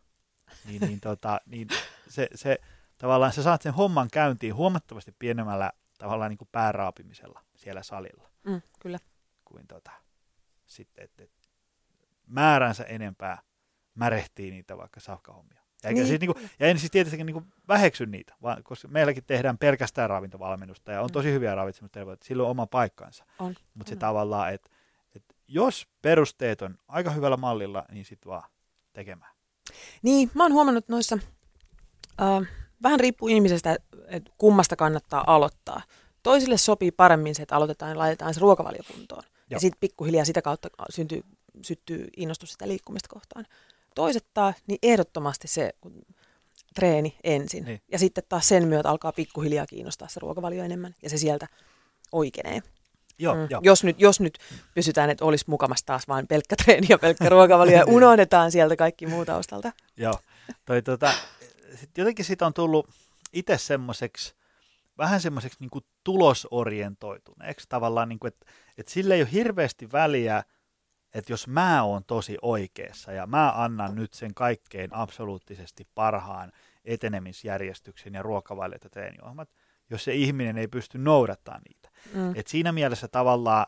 [0.64, 1.68] niin, niin, tota, niin
[2.08, 2.58] se, se,
[2.98, 8.62] tavallaan sä saat sen homman käyntiin huomattavasti pienemmällä tavallaan niin kuin pääraapimisella siellä salilla Mm,
[8.80, 8.98] kyllä.
[9.44, 9.90] kuin tota,
[10.66, 11.30] sitten, että et
[12.28, 13.42] määränsä enempää
[13.94, 15.58] märehtii niitä vaikka safkahommia.
[15.82, 15.94] Ja, niin.
[15.94, 16.06] Niin.
[16.06, 20.92] siis, niinku, ja en siis tietysti niinku väheksy niitä, vaan koska meilläkin tehdään pelkästään ravintovalmennusta
[20.92, 21.12] ja on Mm.
[21.12, 23.24] tosi hyviä ravitsemusterveyttä, sillä on oma paikkansa.
[23.74, 24.70] Mutta se tavallaan, että
[25.16, 28.50] et jos perusteet on aika hyvällä mallilla, niin sitten vaan
[28.92, 29.34] tekemään.
[30.02, 31.18] Niin, mä oon huomannut noissa,
[32.22, 32.48] äh,
[32.82, 33.76] vähän riippuu ihmisestä,
[34.06, 35.82] että kummasta kannattaa aloittaa.
[36.22, 39.22] Toisille sopii paremmin se, että aloitetaan ja laitetaan se ruokavaliokuntoon.
[39.26, 39.42] Joo.
[39.50, 41.22] Ja sitten pikkuhiljaa sitä kautta syntyy,
[41.62, 43.46] syttyy innostus sitä liikkumista kohtaan.
[43.94, 45.72] Toiset taas, niin ehdottomasti se
[46.74, 47.64] treeni ensin.
[47.64, 47.80] Niin.
[47.92, 50.94] Ja sitten taas sen myötä alkaa pikkuhiljaa kiinnostaa se ruokavalio enemmän.
[51.02, 51.46] Ja se sieltä
[52.12, 52.62] oikeenee.
[53.18, 53.46] Joo, Mm.
[53.50, 53.60] joo.
[53.64, 54.38] Jos, nyt, jos nyt
[54.74, 59.06] pysytään, että olisi mukamassa taas vain pelkkä treeni ja pelkkä ruokavalio ja unohdetaan sieltä kaikki
[59.06, 59.72] muu taustalta.
[59.96, 60.14] Joo.
[60.64, 61.12] Toi, tota,
[61.74, 62.88] sit jotenkin siitä on tullut
[63.32, 64.34] itse semmoiseksi,
[64.98, 68.46] vähän semmoiseksi niin tulosorientoituneeksi tavallaan, niin kuin, että,
[68.78, 70.42] että sillä ei ole hirveästi väliä,
[71.14, 76.52] että jos mä oon tosi oikeassa ja mä annan nyt sen kaikkein absoluuttisesti parhaan
[76.84, 79.50] etenemisjärjestyksen ja ruokavaliot ja treeniohjelmat,
[79.90, 81.90] jos se ihminen ei pysty noudattamaan niitä.
[82.14, 82.32] Mm.
[82.34, 83.66] Et siinä mielessä tavallaan,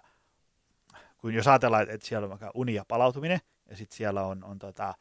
[1.18, 3.38] kun jos ajatellaan, että siellä on vaikka uni ja palautuminen,
[3.70, 4.94] ja sitten siellä on, on tota,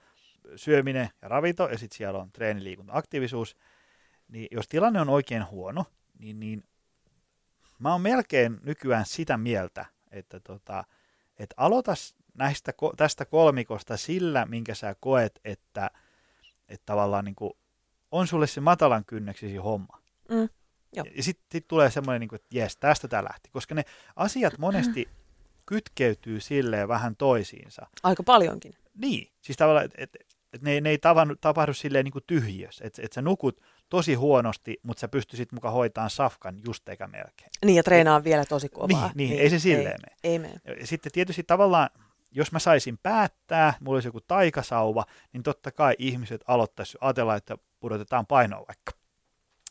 [0.55, 3.57] syöminen ja ravinto, ja sitten siellä on treeni, liikunta, aktiivisuus,
[4.27, 5.85] niin jos tilanne on oikein huono,
[6.19, 6.63] niin, niin
[7.79, 10.83] mä oon melkein nykyään sitä mieltä, että tota,
[11.39, 11.93] et aloita
[12.33, 15.91] näistä, tästä kolmikosta sillä, minkä sä koet, että,
[16.69, 17.53] että tavallaan niin kuin
[18.11, 20.01] on sulle se matalan kynneksisi homma.
[20.29, 20.49] Mm.
[20.93, 21.05] Joo.
[21.15, 23.49] Ja sitten sit tulee semmoinen, niin kuin, että jes, tästä tämä lähti.
[23.51, 23.83] Koska ne
[24.15, 25.09] asiat monesti
[25.65, 27.87] kytkeytyy silleen vähän toisiinsa.
[28.03, 28.75] Aika paljonkin.
[28.95, 30.17] Niin, siis tavallaan, että et,
[30.53, 32.85] et ne, ne ei tavannu, tapahdu silleen niin kuin tyhjössä.
[32.85, 37.49] Että et sä nukut tosi huonosti, mutta sä pystyisit mukaan hoitaan safkan just eikä melkein.
[37.65, 39.11] Niin, ja treenaa vielä tosi kovaa.
[39.15, 40.17] Niin, niin, ei se silleen mene.
[40.23, 40.85] Ei, ei mene.
[40.85, 41.89] Sitten tietysti tavallaan,
[42.31, 47.57] jos mä saisin päättää, mulla olisi joku taikasauva, niin totta kai ihmiset aloittaisi ajatella, että
[47.79, 48.91] pudotetaan painoa vaikka.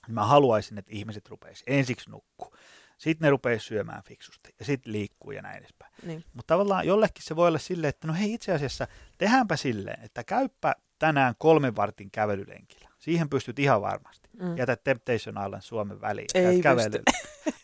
[0.09, 2.57] Mä haluaisin, että ihmiset rupeisi ensiksi nukkuu.
[2.99, 5.93] Sitten ne rupeisi syömään fiksusti ja sitten liikkuu ja näin edespäin.
[6.03, 6.25] Niin.
[6.35, 8.87] Mutta tavallaan jollekin se voi olla silleen, että no hei itse asiassa
[9.19, 12.89] tehdäänpä silleen, että käyppä tänään kolmen vartin kävelylenkillä.
[12.99, 14.29] Siihen pystyt ihan varmasti.
[14.43, 14.57] Mm.
[14.57, 16.29] Jätä Temptation Island Suomen väliin.
[16.35, 17.03] Ei käyt kävelyllä.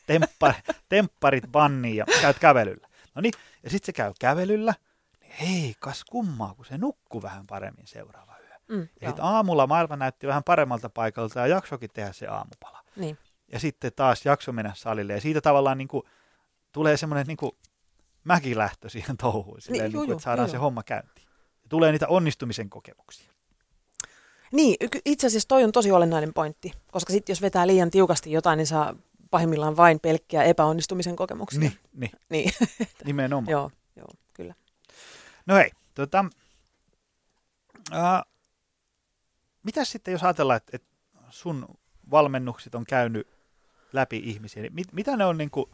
[0.06, 0.54] Temppar,
[0.88, 2.88] tempparit banniin ja käyt kävelyllä.
[3.14, 4.74] No niin, ja sitten se käy kävelyllä.
[5.20, 8.54] Niin hei, kas kummaa, kun se nukkuu vähän paremmin seuraava yö.
[8.78, 12.84] Mm, Ja sitten aamulla maailma näytti vähän paremmalta paikalta ja jaksokin tehdä se aamupala.
[12.96, 13.18] Niin.
[13.52, 15.12] Ja sitten taas jakso mennä salille.
[15.12, 16.02] Ja siitä tavallaan niin kuin,
[16.72, 17.52] tulee semmoinen niin kuin
[18.24, 21.26] mäkilähtö siihen touhuun, silleen, Niin, niin, kuin, juu, että saadaan juu, se homma käyntiin.
[21.62, 23.30] Ja tulee niitä onnistumisen kokemuksia.
[24.52, 28.56] Niin, itse asiassa toi on tosi olennainen pointti, koska sitten jos vetää liian tiukasti jotain,
[28.56, 28.94] niin saa
[29.34, 31.60] pahimmillaan vain pelkkiä epäonnistumisen kokemuksia.
[31.60, 32.50] Niin, niin niin.
[33.04, 33.50] nimenomaan.
[33.50, 34.54] joo, joo, kyllä.
[35.46, 36.24] No hei, tota,
[37.90, 38.22] ää,
[39.62, 40.88] mitä sitten jos ajatellaan, että, että
[41.30, 41.66] sun
[42.10, 43.28] valmennukset on käynyt
[43.92, 45.70] läpi ihmisiä, niin mit, mitä ne on niin kuin,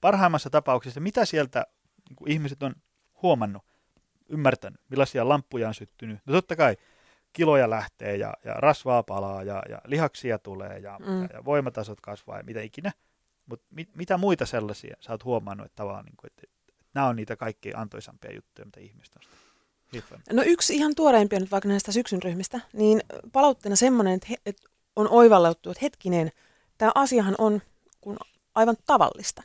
[0.00, 1.66] parhaimmassa tapauksessa, mitä sieltä
[2.08, 2.74] niin kuin ihmiset on
[3.22, 3.62] huomannut,
[4.28, 6.18] ymmärtänyt, millaisia lamppuja on syttynyt?
[6.26, 6.76] No totta kai
[7.32, 11.22] kiloja lähtee ja, ja rasvaa palaa ja, ja lihaksia tulee ja, Mm.
[11.22, 12.92] ja, ja voimatasot kasvaa ja mitä ikinä.
[13.46, 17.06] Mutta mit, mitä muita sellaisia sä oot huomannut, että, tavallaan, niin kuin, että, että nämä
[17.06, 19.22] on niitä kaikkein antoisampia juttuja, mitä ihmiset on?
[20.32, 23.02] No yksi ihan tuoreimpia nyt vaikka näistä syksyn ryhmistä, niin
[23.32, 26.30] palautteena semmoinen, että, he, että on oivallettu, että hetkinen,
[26.78, 27.62] tämä asiahan on
[28.00, 28.16] kun
[28.54, 29.42] aivan tavallista.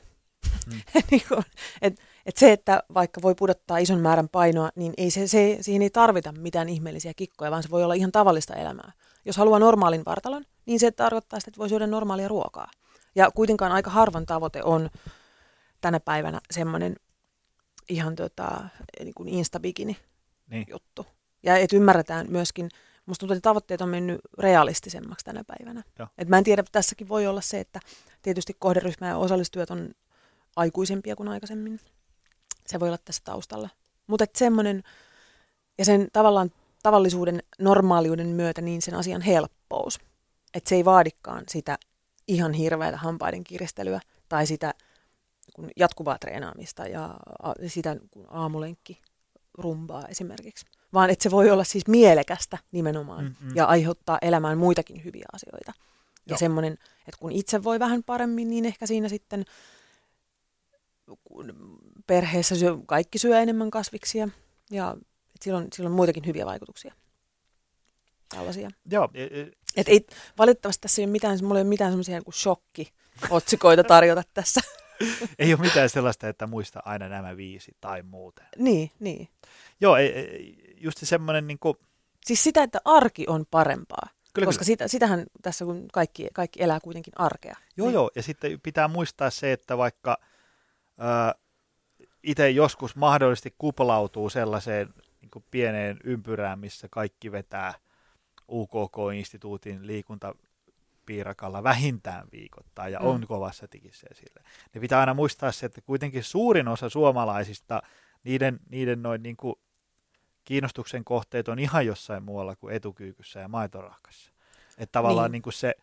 [0.67, 0.81] Mm.
[1.11, 1.43] niin kuin,
[1.81, 5.81] et, et se, että vaikka voi pudottaa ison määrän painoa, niin ei se, se, siihen
[5.81, 8.91] ei tarvita mitään ihmeellisiä kikkoja, vaan se voi olla ihan tavallista elämää.
[9.25, 12.71] Jos haluaa normaalin vartalon, niin se tarkoittaa sitä, että voi syödä normaalia ruokaa.
[13.15, 14.89] Ja kuitenkaan aika harvan tavoite on
[15.81, 16.95] tänä päivänä semmoinen
[17.89, 18.69] ihan tota,
[18.99, 19.97] niin kuin instabikini
[20.49, 20.65] Niin.
[20.69, 21.05] juttu.
[21.43, 22.69] Ja et ymmärretään myöskin,
[23.05, 25.83] musta tuntuu, että tavoitteet on mennyt realistisemmaksi tänä päivänä.
[25.99, 26.07] Joo.
[26.17, 27.79] Et mä en tiedä, tässäkin voi olla se, että
[28.21, 29.89] tietysti kohderyhmä ja osallistujat on
[30.55, 31.79] aikuisempia kuin aikaisemmin.
[32.67, 33.69] Se voi olla tässä taustalla.
[34.07, 34.83] Mutta semmoinen,
[35.77, 36.51] ja sen tavallaan
[36.83, 39.99] tavallisuuden, normaaliuden myötä, niin sen asian helppous.
[40.53, 41.77] Että se ei vaadikaan sitä
[42.27, 43.99] ihan hirveätä hampaiden kiristelyä
[44.29, 44.73] tai sitä
[45.53, 47.15] kuin jatkuvaa treenaamista ja
[47.67, 49.01] sitä kuin aamulenkki
[49.53, 53.55] rumbaa esimerkiksi, vaan että se voi olla siis mielekästä nimenomaan Mm, mm.
[53.55, 55.73] ja aiheuttaa elämään muitakin hyviä asioita.
[55.75, 56.37] Ja Joo.
[56.37, 56.73] semmoinen,
[57.07, 59.45] että kun itse voi vähän paremmin, niin ehkä siinä sitten
[61.23, 61.53] kun
[62.07, 64.29] perheessä syö, kaikki syö enemmän kasviksia
[64.71, 64.95] ja
[65.35, 66.93] et silloin, silloin on muitakin hyviä vaikutuksia.
[68.29, 68.69] Tällaisia.
[68.91, 70.05] Joo, e- e- Et ei,
[70.37, 74.61] valitettavasti tässä ei ole mitään, mulla ei ole mitään semmoisia niin shokki-otsikoita tarjota tässä.
[75.39, 78.45] ei ole mitään sellaista, että muista aina nämä viisi tai muuten.
[78.57, 79.27] niin, niin.
[79.81, 79.95] Joo,
[80.81, 81.75] just se semmoinen, niin kuin,
[82.25, 84.07] Siis sitä, että arki on parempaa.
[84.33, 84.65] kyllä, koska kyllä.
[84.65, 87.55] Sitä, sitähän tässä, kun kaikki, kaikki elää kuitenkin arkea.
[87.77, 87.93] Joo, Niin.
[87.93, 90.17] joo, ja sitten pitää muistaa se, että vaikka
[92.25, 97.73] itse joskus mahdollisesti kuplautuu sellaiseen niin kuin pieneen ympyrään, missä kaikki vetää
[98.51, 103.05] UKK-instituutin liikuntapiirakalla vähintään viikoittain ja Mm.
[103.05, 104.41] on kovassa tikissä esille.
[104.73, 107.81] Niin pitää aina muistaa se, että kuitenkin suurin osa suomalaisista,
[108.23, 109.55] niiden, niiden noin niin kuin
[110.45, 114.31] kiinnostuksen kohteet on ihan jossain muualla kuin etukyykyssä ja maitorahkassa.
[114.77, 115.29] Että tavallaan Niin.
[115.31, 115.31] niin.
[115.31, 115.75] niin kuin se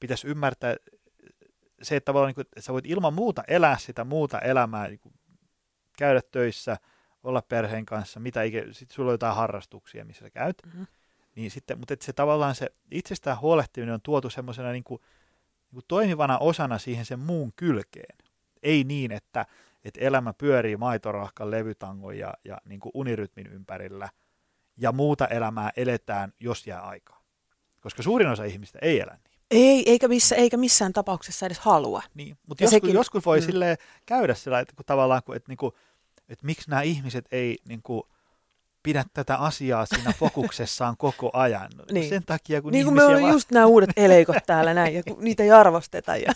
[0.00, 0.76] pitäisi ymmärtää
[1.82, 4.98] se, että tavallaan niin kuin, että sä voit ilman muuta elää sitä muuta elämää, niin
[5.00, 5.14] kuin
[6.00, 6.76] käydä töissä,
[7.22, 10.82] olla perheen kanssa, mitä ikinä, sitten sulla on jotain harrastuksia, missä sä käyt, Mhm.
[11.36, 15.00] niin sitten, mutta että se tavallaan se itsestään huolehtiminen on tuotu semmoisena niin kuin,
[15.60, 18.16] niin kuin toimivana osana siihen sen muun kylkeen.
[18.62, 19.46] Ei niin, että,
[19.84, 24.08] että elämä pyörii maitorahkan, levytangon ja, ja niin kuin unirytmin ympärillä
[24.76, 27.20] ja muuta elämää eletään, jos jää aikaa.
[27.80, 29.30] Koska suurin osa ihmistä ei elä niin.
[29.50, 32.02] Ei, eikä, missä, eikä missään tapauksessa edes halua.
[32.14, 33.46] Niin, mutta joskus, sekin- joskus voi mm.
[33.46, 33.76] silleen
[34.06, 35.72] käydä sillä, että kun tavallaan, kun, että, niin kuin,
[36.30, 38.02] että miksi nämä ihmiset ei niin kuin,
[38.82, 41.70] pidä tätä asiaa siinä fokuksessaan koko ajan.
[41.92, 42.08] Niin.
[42.08, 44.94] Sen takia, kun niin kuin me ihmisiä on vaan just nämä uudet eleikot täällä näin,
[44.94, 46.16] ja kun niitä ei arvosteta.
[46.16, 46.32] Ja...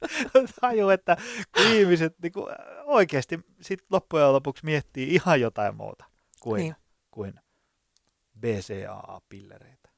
[0.60, 1.16] tajuu, että
[1.56, 2.46] kun ihmiset niin kuin,
[2.84, 6.04] oikeasti sit loppujen lopuksi miettii ihan jotain muuta
[6.40, 6.74] kuin, Niin.
[7.10, 7.34] kuin
[8.40, 9.88] BCAA-pillereitä.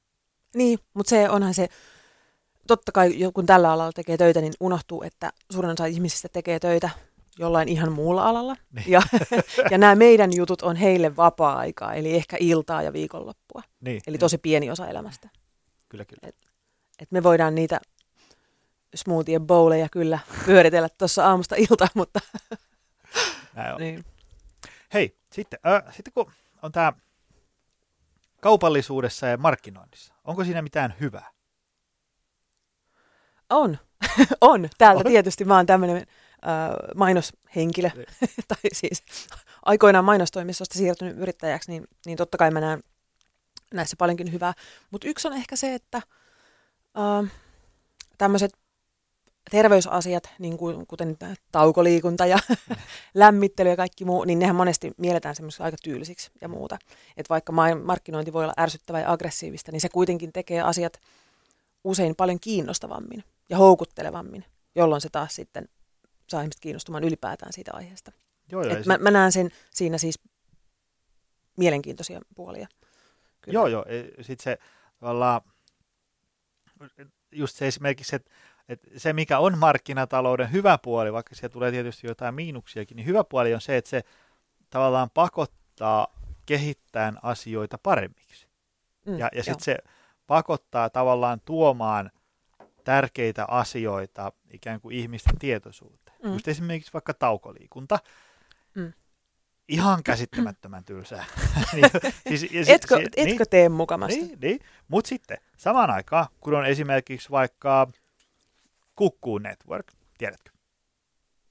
[0.55, 1.69] Niin, mutta se onhan se,
[2.67, 6.91] totta kai kun tällä alalla tekee töitä, niin unohtuu, että suurin osa ihmisistä tekee töitä
[7.39, 8.57] jollain ihan muulla alalla.
[8.73, 8.91] Niin.
[8.91, 9.03] Ja,
[9.71, 13.63] ja nämä meidän jutut on heille vapaa-aikaa, eli ehkä iltaa ja viikonloppua.
[13.81, 15.29] Niin, Eli tosi pieni osa elämästä.
[15.89, 16.33] Kyllä, kyllä.
[17.01, 17.81] Et me voidaan niitä
[18.95, 22.21] smoothie bowleja kyllä pyöritellä tuossa aamusta iltaan, mutta
[23.55, 23.81] Näin on.
[23.81, 24.05] niin.
[24.95, 26.33] Hei, sitten, äh, sitten kun
[26.63, 26.93] on tämä
[28.41, 31.35] kaupallisuudessa ja markkinoinnissa, onko siinä mitään hyvää?
[33.51, 33.79] on.
[34.41, 34.69] on.
[34.79, 35.07] Täältä On.
[35.07, 36.07] tietysti mä oon tämmöinen
[36.47, 38.07] äh, mainoshenkilö, Niin.
[38.49, 39.03] tai siis
[39.65, 42.83] aikoinaan mainostoimistosta siirtynyt yrittäjäksi, niin, niin totta kai mä näen
[43.75, 44.53] näissä paljonkin hyvää.
[44.91, 47.31] Mutta yksi on ehkä se, että äh,
[48.19, 48.53] tämmöiset
[49.51, 51.17] terveysasiat, niin kuin, kuten
[51.53, 52.39] taukoliikunta ja
[53.15, 56.79] lämmittely ja kaikki muu, niin nehän monesti mielletään semmoisiksi aika tyylisiksi ja muuta.
[57.17, 61.01] Että vaikka ma- markkinointi voi olla ärsyttävää ja aggressiivista, niin se kuitenkin tekee asiat
[61.85, 65.69] usein paljon kiinnostavammin ja houkuttelevammin, jolloin se taas sitten
[66.29, 68.13] saa ihmiset kiinnostumaan ylipäätään siitä aiheesta.
[68.53, 70.21] Joo, joo, Et mä, mä näen sen siinä siis
[71.57, 72.69] mielenkiintoisia puolia.
[73.41, 73.57] Kyllä.
[73.57, 73.85] Joo, joo.
[74.21, 74.59] Sitten se
[75.01, 75.41] tavallaan,
[77.33, 78.31] just se esimerkiksi, että,
[78.69, 83.25] että se mikä on markkinatalouden hyvä puoli, vaikka siellä tulee tietysti jotain miinuksiakin, niin hyvä
[83.25, 84.03] puoli on se, että se
[84.71, 86.07] tavallaan pakottaa
[86.47, 88.49] kehittämään asioita paremmiksi.
[89.07, 89.77] Mm, Ja, ja sitten se
[90.27, 92.11] pakottaa tavallaan tuomaan
[92.85, 96.04] tärkeitä asioita ikään kuin ihmisten tietoisuuteen.
[96.25, 96.33] Mm.
[96.33, 97.99] Just esimerkiksi vaikka taukoliikunta.
[98.75, 98.93] Mm.
[99.69, 101.25] Ihan käsittämättömän tylsää.
[101.73, 101.91] niin,
[102.29, 104.21] siis, ja si- Etkö, si- etkö niin, tee mukamasta?
[104.21, 104.61] niin, niin.
[104.89, 107.91] Mutta sitten samaan aikaan, kun on esimerkiksi vaikka
[108.97, 110.51] Kukkuu Network, tiedätkö?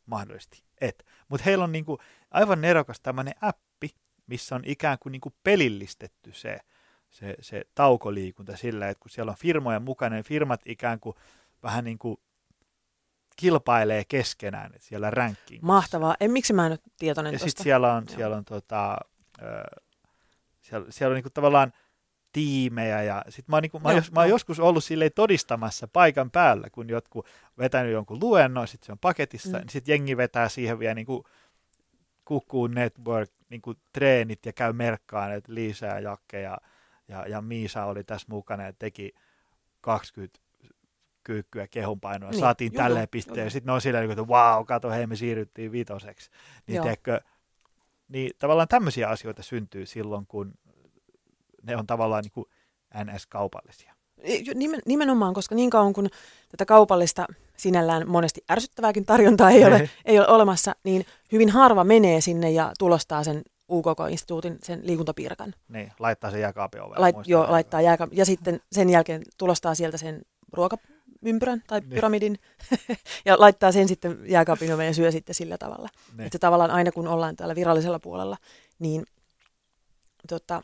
[0.05, 1.05] Mahdollisesti et.
[1.29, 1.99] Mutta heillä on niinku
[2.31, 3.89] aivan nerokas tämmöinen appi,
[4.27, 6.57] missä on ikään kuin niinku pelillistetty se,
[7.09, 11.15] se, se taukoliikunta sillä, että kun siellä on firmoja mukana, niin firmat ikään kuin
[11.63, 12.17] vähän niin kuin
[13.35, 15.65] kilpailee keskenään, siellä rankingissa.
[15.67, 16.15] Mahtavaa.
[16.19, 18.15] En, miksi mä en ole tietoinen Ja sitten siellä on, Joo.
[18.17, 18.97] siellä on, tota,
[19.41, 19.81] ö,
[20.61, 21.73] siellä, siellä on niinku tavallaan
[22.31, 24.35] tiimejä ja sit mä, oon niinku, mä, oon jos, mä oon joo.
[24.35, 27.27] joskus ollut silleen todistamassa paikan päällä, kun jotkut
[27.57, 29.61] vetänyt jonkun luennon, sitten se on paketissa, Mm.
[29.61, 31.25] niin sitten jengi vetää siihen vielä niinku
[32.25, 36.57] Kukkuu Network niinku treenit ja käy merkkaan, että Liisa ja Jakke ja,
[37.07, 39.13] ja, ja Miisa oli tässä mukana ja teki
[39.81, 40.39] 20
[41.23, 42.29] kyykkyä kehonpainoa.
[42.29, 43.51] Niin, Niin, Saatiin juu, tälleen pisteen.
[43.51, 46.29] sitten ne on silleen, että vau, kato, hei me siirryttiin vitoseksi.
[46.67, 46.81] Niin,
[48.07, 50.53] niin tavallaan tämmöisiä asioita syntyy silloin, kun
[51.63, 52.45] ne on tavallaan niin kuin
[53.03, 53.93] NS-kaupallisia.
[54.55, 56.09] Nimen, nimenomaan, koska niin kauan kun
[56.51, 57.25] tätä kaupallista
[57.57, 62.71] sinällään monesti ärsyttävääkin tarjontaa ei ole, ei ole olemassa, niin hyvin harva menee sinne ja
[62.79, 65.53] tulostaa sen UKK-instituutin sen liikuntapiirakan.
[65.69, 66.99] Niin, laittaa sen jääkaapin ovelle.
[66.99, 68.17] Lait, joo, laittaa jääkaapin.
[68.17, 70.21] Ja sitten sen jälkeen tulostaa sieltä sen
[71.23, 71.89] ruokaympyrän tai niin.
[71.89, 72.39] pyramidin
[73.25, 75.89] ja laittaa sen sitten jääkaapin ja syö sitten sillä tavalla.
[76.17, 76.25] Niin.
[76.25, 78.37] Että tavallaan aina kun ollaan täällä virallisella puolella,
[78.79, 79.05] niin
[80.27, 80.61] tota,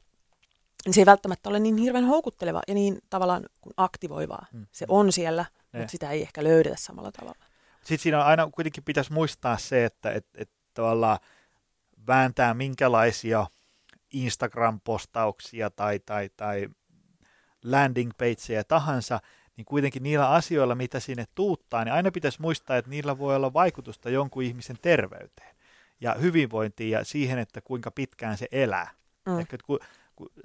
[0.86, 4.46] niin se ei välttämättä ole niin hirveän houkutteleva ja niin tavallaan kuin aktivoivaa.
[4.54, 4.66] Mm.
[4.72, 5.80] Se on siellä, ne.
[5.80, 7.46] mutta sitä ei ehkä löydetä samalla tavalla.
[7.80, 11.20] Sitten siinä on aina kuitenkin pitäisi muistaa se, että et, et tavallaan
[12.08, 13.48] vääntää minkälaisia
[14.14, 16.68] Instagram-postauksia tai, tai, tai
[17.64, 19.20] landing pageja tahansa,
[19.60, 23.54] niin kuitenkin niillä asioilla, mitä sinne tuuttaa, niin aina pitäisi muistaa, että niillä voi olla
[23.54, 25.56] vaikutusta jonkun ihmisen terveyteen
[26.02, 28.90] ja hyvinvointiin ja siihen, että kuinka pitkään se elää.
[29.26, 29.40] Mm.
[29.40, 29.80] Ehkä, kun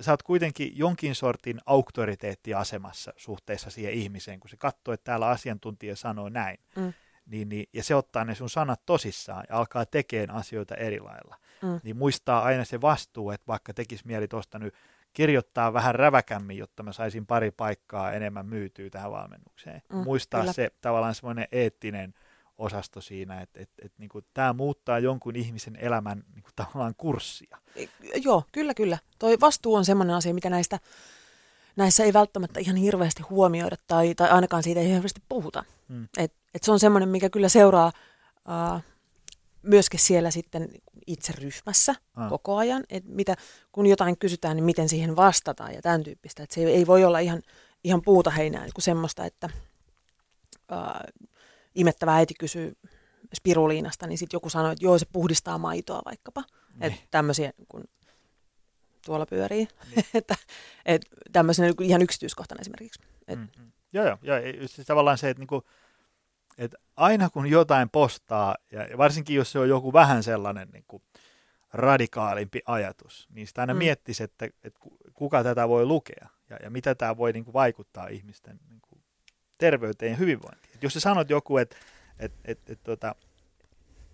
[0.00, 5.96] sä oot kuitenkin jonkin sortin auktoriteettiasemassa suhteessa siihen ihmiseen, kun se katsoo, että täällä asiantuntija
[5.96, 6.92] sanoo näin, mm.
[7.26, 11.36] niin, niin, ja se ottaa ne sun sanat tosissaan ja alkaa tekemään asioita eri lailla,
[11.62, 11.80] mm.
[11.82, 14.74] niin muistaa aina se vastuu, että vaikka tekisi mieli tuosta nyt
[15.14, 19.82] kirjoittaa vähän räväkämmin, jotta mä saisin pari paikkaa enemmän myytyä tähän valmennukseen.
[19.92, 20.52] Mm, Muistaa kyllä.
[20.52, 22.14] se tavallaan semmoinen eettinen
[22.58, 27.58] osasto siinä, että et, et, niin tämä muuttaa jonkun ihmisen elämän niin kuin, tavallaan kurssia.
[28.14, 28.98] Joo, kyllä, kyllä.
[29.18, 30.80] Toi vastuu on semmoinen asia, mikä näistä,
[31.76, 35.64] näissä ei välttämättä ihan hirveästi huomioida tai, tai ainakaan siitä ei hirveästi puhuta.
[35.88, 36.08] Hmm.
[36.18, 37.92] Et, et se on semmoinen, mikä kyllä seuraa
[38.48, 38.93] uh,
[39.64, 40.68] myöskin siellä sitten
[41.06, 42.28] itse ryhmässä ah.
[42.28, 43.36] koko ajan, että mitä,
[43.72, 46.42] kun jotain kysytään, niin miten siihen vastataan ja tämän tyyppistä.
[46.42, 47.42] Että se ei, ei voi olla ihan,
[47.84, 49.48] ihan puuta heinää niin kuin semmoista, että
[50.72, 51.24] uh,
[51.74, 52.76] imettävä äiti kysyy
[53.34, 56.44] spiruliinasta, niin sitten joku sanoo, että joo, se puhdistaa maitoa vaikkapa.
[56.74, 56.82] Niin.
[56.82, 57.84] Että tämmöisiä, kun
[59.06, 59.68] tuolla pyörii.
[59.94, 60.06] Niin.
[60.14, 60.34] että
[60.86, 61.02] et,
[61.32, 63.00] tämmöisenä niin ihan yksityiskohtana esimerkiksi.
[63.28, 63.38] Et.
[63.38, 63.72] Mm-hmm.
[63.92, 64.18] Joo, joo.
[64.22, 64.38] joo.
[64.66, 65.62] Siis tavallaan se, että niinku,
[66.58, 71.02] et aina kun jotain postaa, ja varsinkin jos se on joku vähän sellainen niinku,
[71.72, 73.78] radikaalimpi ajatus, niin sitä aina mm.
[73.78, 74.80] miettisi, että, että
[75.14, 78.98] kuka tätä voi lukea ja, ja mitä tämä voi niinku, vaikuttaa ihmisten niinku,
[79.58, 80.74] terveyteen ja hyvinvointiin.
[80.74, 81.76] Et jos sä sanot joku, että
[82.18, 83.14] et, et, et, tota,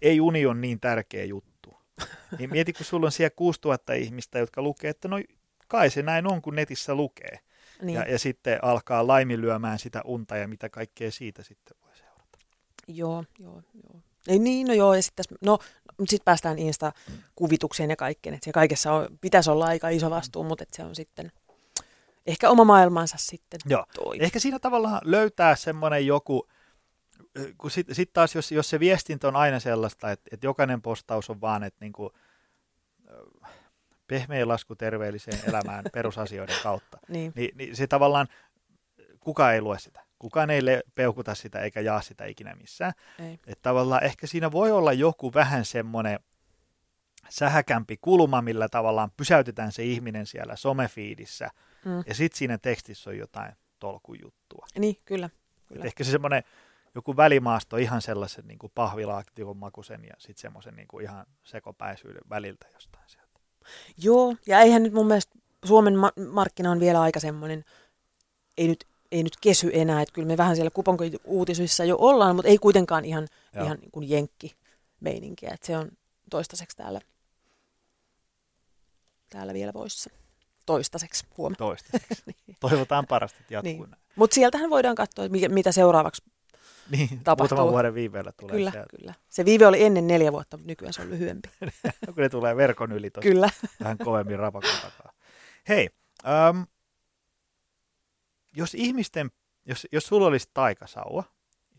[0.02, 1.76] ei uni on niin tärkeä juttu,
[2.38, 5.16] niin mieti, kun sulla on siellä 6000 ihmistä, jotka lukee, että no
[5.68, 7.40] kai se näin on, kun netissä lukee.
[7.82, 7.94] Niin.
[7.94, 11.76] Ja, ja sitten alkaa laiminlyömään sitä unta ja mitä kaikkea siitä sitten.
[12.96, 14.00] Joo, joo, joo.
[14.28, 15.58] Ei niin, no joo, ja sitten no,
[16.08, 20.62] sit päästään Insta-kuvitukseen ja kaikkeen, että se kaikessa on, pitäisi olla aika iso vastuu, mutta
[20.62, 21.32] että se on sitten
[22.26, 23.84] ehkä oma maailmansa sitten Joo.
[23.94, 24.16] Toi.
[24.20, 26.48] Ehkä siinä tavallaan löytää semmoinen joku,
[27.58, 31.30] kun sitten sit taas jos, jos se viestintä on aina sellaista, että, että jokainen postaus
[31.30, 32.10] on vaan, että niin kuin,
[34.06, 37.32] pehmeä lasku terveelliseen elämään perusasioiden kautta, niin.
[37.34, 38.28] Niin, niin se tavallaan,
[39.20, 40.09] kuka ei lue sitä.
[40.20, 40.62] Kukaan ei
[40.94, 42.92] peukuta sitä eikä jaa sitä ikinä missään.
[43.46, 46.20] Että tavallaan ehkä siinä voi olla joku vähän semmoinen
[47.28, 51.50] sähäkämpi kulma, millä tavallaan pysäytetään se ihminen siellä somefiidissä–
[51.84, 52.02] Mm.
[52.06, 54.66] Ja sitten siinä tekstissä on jotain tolkujuttua.
[54.78, 55.30] Niin, kyllä.
[55.66, 55.84] kyllä.
[55.84, 56.42] ehkä se semmoinen
[56.94, 62.22] joku välimaasto ihan sellaisen niin kuin pahvilaaktikon makuisen ja sitten semmoisen niin kuin ihan sekopäisyyden
[62.30, 63.40] väliltä jostain sieltä.
[63.98, 67.64] Joo, ja eihän nyt mun mielestä Suomen ma- markkina on vielä aika semmoinen,
[68.58, 72.48] ei nyt, ei nyt kesy enää, että kyllä me vähän siellä kuponko-uutisissa jo ollaan, mutta
[72.48, 73.28] ei kuitenkaan ihan,
[73.62, 74.56] ihan niin kuin jenkki
[75.00, 75.90] meininkiä, että se on
[76.30, 77.00] toistaiseksi täällä,
[79.30, 80.10] täällä vielä voissa
[80.66, 81.56] toistaiseksi huomenna.
[81.58, 82.22] Toistaiseksi.
[82.46, 82.56] niin.
[82.60, 83.96] Toivotaan parasta, että jatkuu niin.
[84.16, 86.22] Mutta sieltähän voidaan katsoa, mitä seuraavaksi
[86.90, 87.56] niin, tapahtuu.
[87.56, 88.96] Muutaman vuoden viiveellä tulee Kyllä, sieltä.
[88.96, 89.14] kyllä.
[89.28, 91.48] Se viive oli ennen neljä vuotta, mutta nykyään se on lyhyempi.
[92.06, 93.50] kun ne tulee verkon yli tosta, Kyllä.
[93.80, 95.12] vähän kovemmin rapakon takaa.
[95.68, 95.88] Hei,
[96.50, 96.66] um,
[98.56, 99.30] jos ihmisten,
[99.66, 101.24] jos, jos sulla olisi taikasauva,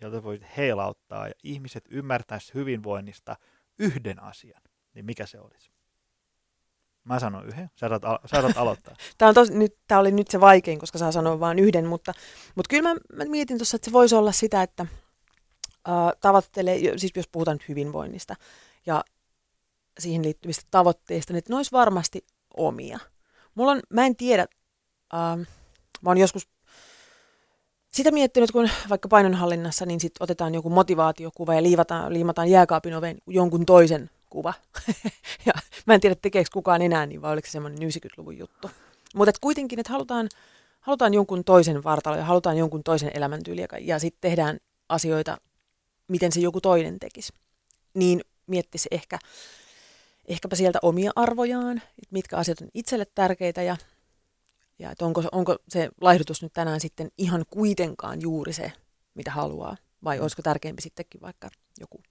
[0.01, 3.37] jota voit heilauttaa ja ihmiset ymmärtäisivät hyvinvoinnista
[3.79, 4.61] yhden asian,
[4.93, 5.71] niin mikä se olisi?
[7.03, 7.69] Mä sanon yhden.
[7.75, 8.95] Sä saat, al- sä saat aloittaa.
[9.17, 12.13] tämä, on tos, nyt, tämä oli nyt se vaikein, koska saa sanoa vain yhden, mutta,
[12.55, 14.85] mutta kyllä mä, mä mietin tuossa, että se voisi olla sitä, että
[15.89, 18.35] äh, tavoittelee, siis jos puhutaan nyt hyvinvoinnista
[18.85, 19.03] ja
[19.99, 22.25] siihen liittyvistä tavoitteista, niin että ne olisi varmasti
[22.57, 22.99] omia.
[23.55, 24.45] Mulla on, mä en tiedä,
[25.13, 25.37] äh,
[26.01, 26.49] mä oon joskus
[27.91, 33.17] sitä miettinyt, kun vaikka painonhallinnassa, niin sitten otetaan joku motivaatiokuva ja liivataan, liimataan jääkaapin oveen
[33.27, 34.53] jonkun toisen kuva.
[35.45, 35.53] ja
[35.85, 38.71] mä en tiedä, tekeekö kukaan enää niin, vai oliko se semmoinen 90-luvun juttu.
[39.15, 40.29] Mutta kuitenkin, että halutaan,
[40.81, 45.37] halutaan jonkun toisen vartalo ja halutaan jonkun toisen elämäntyyliä ja sitten tehdään asioita,
[46.07, 47.33] miten se joku toinen tekisi.
[47.93, 49.19] Niin miettisi ehkä,
[50.25, 53.77] ehkäpä sieltä omia arvojaan, että mitkä asiat on itselle tärkeitä ja,
[54.81, 58.71] Ja että onko, onko se laihdutus nyt tänään sitten ihan kuitenkaan juuri se,
[59.15, 60.21] mitä haluaa, vai Mm.
[60.21, 62.01] olisiko tärkeämpi sittenkin vaikka joku,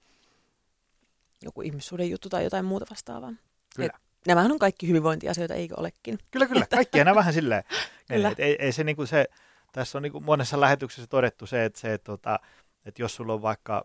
[1.43, 3.33] joku ihmissuuden juttu tai jotain muuta vastaavaa.
[3.77, 3.87] Kyllä.
[3.87, 6.18] Et nämähän on kaikki hyvinvointiasioita, eikö olekin?
[6.31, 6.66] Kyllä, kyllä.
[6.71, 7.64] Kaikki enää vähän silleen.
[8.09, 8.29] Kyllä.
[8.29, 9.27] Et ei, ei se, niinku se,
[9.73, 12.39] tässä on niinku monessa lähetyksessä todettu se, että, se, että, tota,
[12.85, 13.85] että jos sulla on vaikka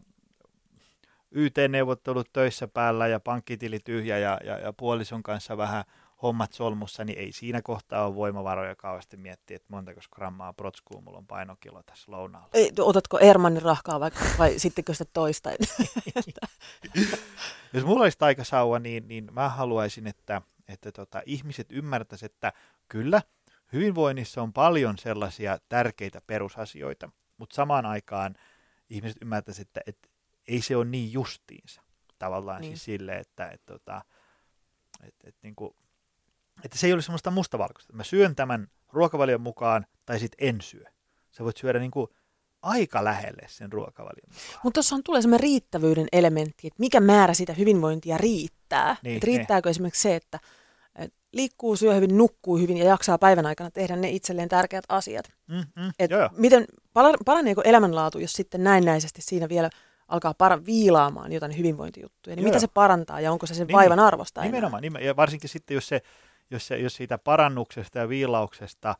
[1.31, 5.83] YT-neuvottelut töissä päällä ja pankkitili tyhjä ja, ja, ja puolison kanssa vähän
[6.25, 11.17] hommat solmussa, niin ei siinä kohtaa ole voimavaroja kauheasti miettiä, että montako grammaa protskuu mulla
[11.17, 12.49] on painokilo tässä lounaalla.
[12.53, 15.49] Ei, otatko Ermannin rahkaa vai, vai sittenkö sitä toista?
[17.73, 22.53] Jos mulla olisi taikasauva, niin, niin mä haluaisin, että, että tota, ihmiset ymmärtäisivät, että
[22.87, 23.21] kyllä,
[23.73, 28.35] hyvinvoinnissa on paljon sellaisia tärkeitä perusasioita, mutta samaan aikaan
[28.89, 30.09] ihmiset ymmärtäisivät, että, että
[30.47, 31.81] ei se ole niin justiinsa.
[32.19, 32.71] Tavallaan niin.
[32.71, 34.01] Siis silleen, että, että, että,
[35.03, 35.75] että, että, niin kuin,
[36.63, 37.93] että se ei ole semmoista mustavalkoista.
[37.93, 40.83] Mä syön tämän ruokavalion mukaan tai sitten en syö.
[41.31, 42.07] Sä voit syödä niin kuin
[42.61, 44.59] aika lähelle sen ruokavalion mukaan.
[44.63, 48.95] Mutta tuossa tulee semmoinen riittävyyden elementti, että mikä määrä sitä hyvinvointia riittää.
[49.03, 50.39] Niin, Et riittääkö esimerkiksi se, että
[50.95, 55.25] et liikkuu, syö hyvin, nukkuu hyvin ja jaksaa päivän aikana tehdä ne itselleen tärkeät asiat.
[55.47, 56.65] Mm, mm, Et joo, miten,
[57.25, 59.69] paraneeko elämänlaatu, jos sitten näennäisesti siinä vielä
[60.07, 63.75] alkaa para- viilaamaan jotain hyvinvointijuttuja, niin Joo, mitä se parantaa ja onko se sen Niin,
[63.75, 64.51] vaivan arvosta enää?
[64.51, 66.01] Nimenomaan, nimen, ja varsinkin sitten, jos, se,
[66.51, 68.95] jos, se, jos siitä parannuksesta ja viilauksesta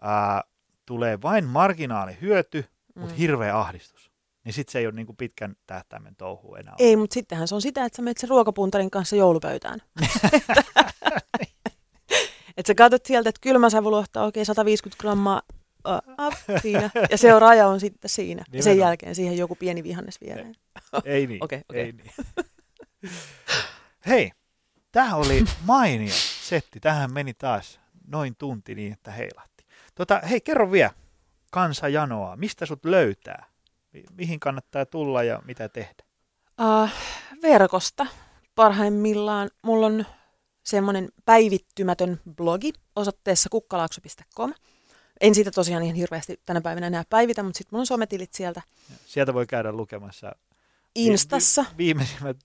[0.00, 0.42] ää,
[0.86, 2.60] tulee vain marginaalihyöty,
[2.94, 3.00] mm.
[3.00, 3.18] mutta Mm.
[3.18, 4.10] hirveä ahdistus,
[4.44, 6.74] niin sitten se ei ole niin kuin pitkän tähtäimen touhu enää.
[6.78, 9.78] Ei, mutta sittenhän se on sitä, että sä menet sen ruokapuntarin kanssa joulupöytään.
[12.56, 15.42] että sä katsot sieltä, että kylmä sävylohta, okei, 150 grammaa,
[16.26, 16.90] up, siinä.
[17.10, 18.44] Ja se raja on sitten siinä.
[18.52, 20.54] Ja sen jälkeen siihen joku pieni vihannes viereen.
[21.04, 21.42] Ei niin.
[21.44, 21.82] Okei, okei.
[21.84, 22.12] Ei niin.
[24.06, 24.32] Hei,
[24.92, 26.80] tämä oli mainio setti.
[26.80, 29.66] Tähän meni taas noin tunti niin, että heilahti.
[29.94, 30.90] Tota, hei, kerro vielä
[31.50, 32.36] kansa janoaa.
[32.36, 33.46] Mistä sut löytää?
[33.92, 36.04] Mi- Mihin kannattaa tulla ja mitä tehdä?
[36.60, 36.90] Uh,
[37.42, 38.06] verkosta
[38.54, 39.50] parhaimmillaan.
[39.62, 40.06] Mulla on
[40.64, 44.54] semmoinen päivittymätön blogi osoitteessa kukkalaakso.com.
[45.20, 48.62] En siitä tosiaan ihan hirveästi tänä päivänä enää päivitä, mutta sitten mulla on sometilit sieltä
[49.06, 50.32] Sieltä voi käydä lukemassa
[50.94, 51.62] Instassa.
[51.70, 52.36] vi- viimeisimmät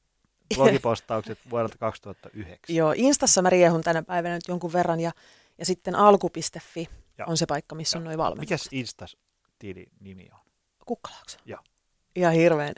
[0.56, 2.76] blogipostaukset vuodelta 2009.
[2.76, 5.12] Joo, Instassa mä riehun tänä päivänä nyt jonkun verran ja,
[5.58, 7.30] ja sitten alku.fi Joo.
[7.30, 8.40] on se paikka, missä on noin valmennus.
[8.50, 9.18] Mikäs Instas
[9.60, 10.40] tili nimi on?
[10.86, 11.38] Kukkalaakso.
[11.46, 11.60] Joo.
[12.16, 12.74] Ihan hirveän.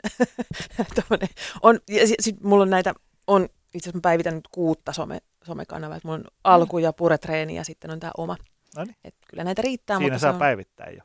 [1.62, 2.94] On, ja sit, sit mulla on näitä,
[3.26, 3.44] on
[3.74, 5.96] itse asiassa mä päivitän nyt kuutta some, somekanavaa.
[5.96, 8.36] että Mulla on alku ja puretreeni ja sitten on tämä oma.
[8.76, 8.96] Noniin.
[9.04, 11.02] Et kyllä näitä riittää, Siinä mutta saa on, päivittää jo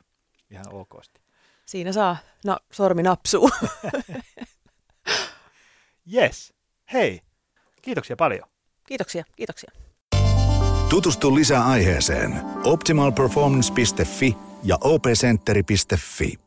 [0.50, 1.20] ihan okosti.
[1.66, 3.50] siinä saa no, sormi napsuu.
[6.14, 6.54] Yes.
[6.92, 7.20] Hei,
[7.82, 8.48] kiitoksia paljon.
[8.86, 9.70] kiitoksia, kiitoksia.
[10.88, 12.34] Tutustu lisää aiheeseen
[12.64, 16.45] optimalperformance.fi ja opcenteri.fi.